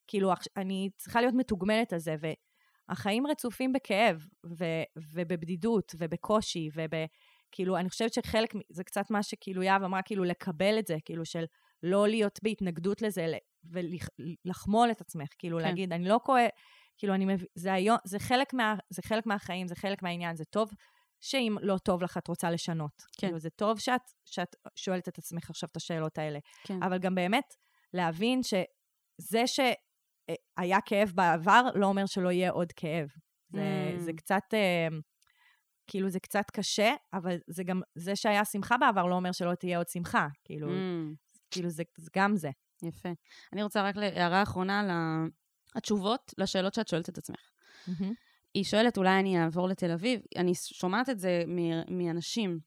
[0.07, 2.17] כאילו, אני צריכה להיות מתוגמלת על זה,
[2.91, 4.65] והחיים רצופים בכאב, ו,
[4.97, 6.93] ובבדידות, ובקושי, וב...
[7.53, 11.25] כאילו, אני חושבת שחלק, זה קצת מה שכאילו יהב אמרה, כאילו, לקבל את זה, כאילו,
[11.25, 11.45] של
[11.83, 13.27] לא להיות בהתנגדות לזה,
[13.65, 15.65] ולחמול את עצמך, כאילו, כן.
[15.65, 16.49] להגיד, אני לא כואב,
[16.99, 20.45] כאילו, אני מבין, זה היום, זה חלק, מה, זה חלק מהחיים, זה חלק מהעניין, זה
[20.45, 20.71] טוב
[21.21, 22.93] שאם לא טוב לך, את רוצה לשנות.
[22.97, 23.27] כן.
[23.27, 26.39] כאילו, זה טוב שאת, שאת שואלת את עצמך עכשיו את השאלות האלה.
[26.65, 26.83] כן.
[26.83, 27.55] אבל גם באמת,
[27.95, 29.47] להבין שזה
[30.59, 33.09] שהיה כאב בעבר, לא אומר שלא יהיה עוד כאב.
[33.53, 34.01] זה, Mm.
[34.01, 34.89] זה קצת, אה,
[35.87, 39.79] כאילו, זה קצת קשה, אבל זה גם, זה שהיה שמחה בעבר לא אומר שלא תהיה
[39.79, 40.27] עוד שמחה.
[40.45, 41.15] כאילו, Mm,
[41.51, 42.51] כאילו זה, זה גם זה.
[42.83, 43.09] יפה.
[43.53, 44.91] אני רוצה רק להערה אחרונה על
[45.75, 47.51] התשובות לשאלות שאת שואלת את עצמך.
[48.55, 50.21] היא שואלת, אולי אני אעבור לתל אביב?
[50.37, 52.59] אני שומעת את זה מ- מאנשים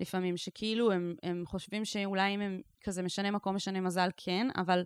[0.00, 4.82] לפעמים, שכאילו הם, הם חושבים שאולי אם הם כזה משנה מקום, משנה מזל, כן, אבל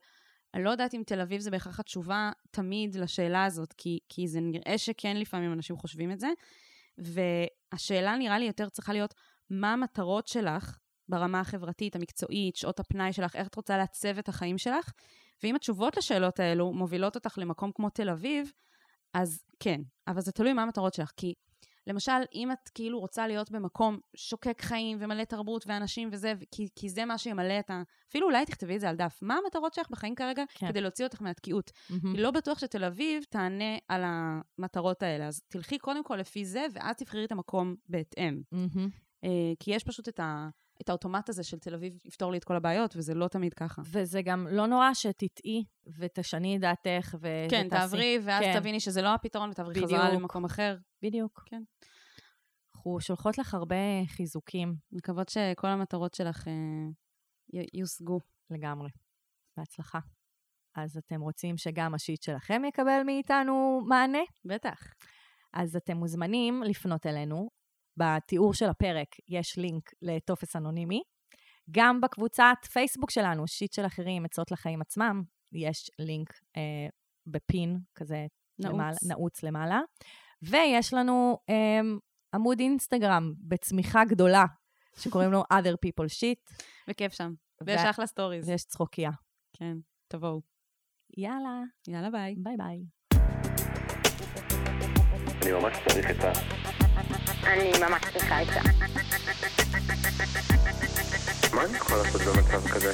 [0.55, 4.41] אני לא יודעת אם תל אביב זה בהכרח התשובה תמיד לשאלה הזאת, כי, כי זה
[4.41, 6.29] נראה שכן לפעמים אנשים חושבים את זה.
[6.99, 9.15] והשאלה נראה לי יותר צריכה להיות,
[9.51, 10.79] מה המטרות שלך
[11.09, 14.93] ברמה החברתית, המקצועית, שעות הפנאי שלך, איך את רוצה לעצב את החיים שלך?
[15.43, 18.53] ואם התשובות לשאלות האלו מובילות אותך למקום כמו תל אביב,
[19.15, 21.11] אז כן, אבל זה תלוי מה המטרות שלך.
[21.17, 21.35] כי
[21.89, 26.89] למשל, אם את כאילו רוצה להיות במקום שוקק חיים ומלא תרבות ואנשים וזה, כי, כי
[26.89, 27.83] זה מה שימלא את ה...
[28.11, 29.19] אפילו אולי תכתבי את זה על דף.
[29.23, 30.69] מה המטרות שלך בחיים כרגע כן.
[30.69, 31.71] כדי להוציא אותך מהתקיעות?
[31.91, 32.17] מהמם.
[32.17, 35.27] לא בטוח שתל אביב תענה על המטרות האלה.
[35.27, 38.43] אז תלכי קודם כל לפי זה, ואז תבחרי את המקום בהתאם.
[39.25, 40.49] אה, כי יש פשוט את, ה,
[40.83, 43.83] את האוטומט הזה של תל אביב יפתור לי את כל הבעיות, וזה לא תמיד ככה.
[43.93, 45.65] וזה גם לא נורא שתטעי
[45.99, 47.11] ותשני את דעתך.
[47.11, 48.59] כן, ותעשי- תעברי, ואז כן.
[48.61, 50.13] תביני שזה לא הפתרון, ותעברי חזרה.
[50.15, 50.77] למקום אחר.
[51.03, 51.43] בדיוק.
[51.47, 51.63] כן.
[52.77, 53.77] אנחנו שולחות לך הרבה
[54.07, 58.21] חיזוקים מקוות שכל המטרות שלך אה, יושגו.
[58.51, 58.91] לגמרי.
[59.57, 59.99] בהצלחה.
[60.75, 64.19] אז אתם רוצים שגם השיט שלכם יקבל מאיתנו מענה?
[64.45, 64.79] בטח.
[65.53, 67.51] אז אתם מוזמנים לפנות אלינו.
[67.99, 71.03] בתיאור של הפרק יש לינק לטופס אנונימי.
[71.71, 75.23] גם בקבוצת פייסבוק שלנו, שיט של אחרים, עצות לחיים עצמם,
[75.53, 76.89] יש לינק אה,
[77.27, 78.27] ב pin כזה
[78.59, 78.75] נעוץ.
[78.75, 79.81] למעלה, נעוץ למעלה.
[80.43, 81.81] ויש לנו אה,
[82.35, 84.45] עמוד אינסטגרם בצמיחה גדולה,
[84.97, 86.55] שקוראים לו other people shit,
[86.89, 87.33] וכיף שם.
[87.67, 88.49] ויש ו- אחלה stories.
[88.49, 89.11] ויש צחוקיה.
[89.53, 89.77] כן,
[90.09, 90.41] תבואו.
[91.17, 92.35] יאללה, יאללה ביי.
[92.39, 92.85] ביי ביי.
[95.43, 96.58] אני ממש צריך את ה...
[97.49, 98.61] אני ממש צריכה את זה.
[101.57, 102.93] מה אני יכול לעשות במצב כזה?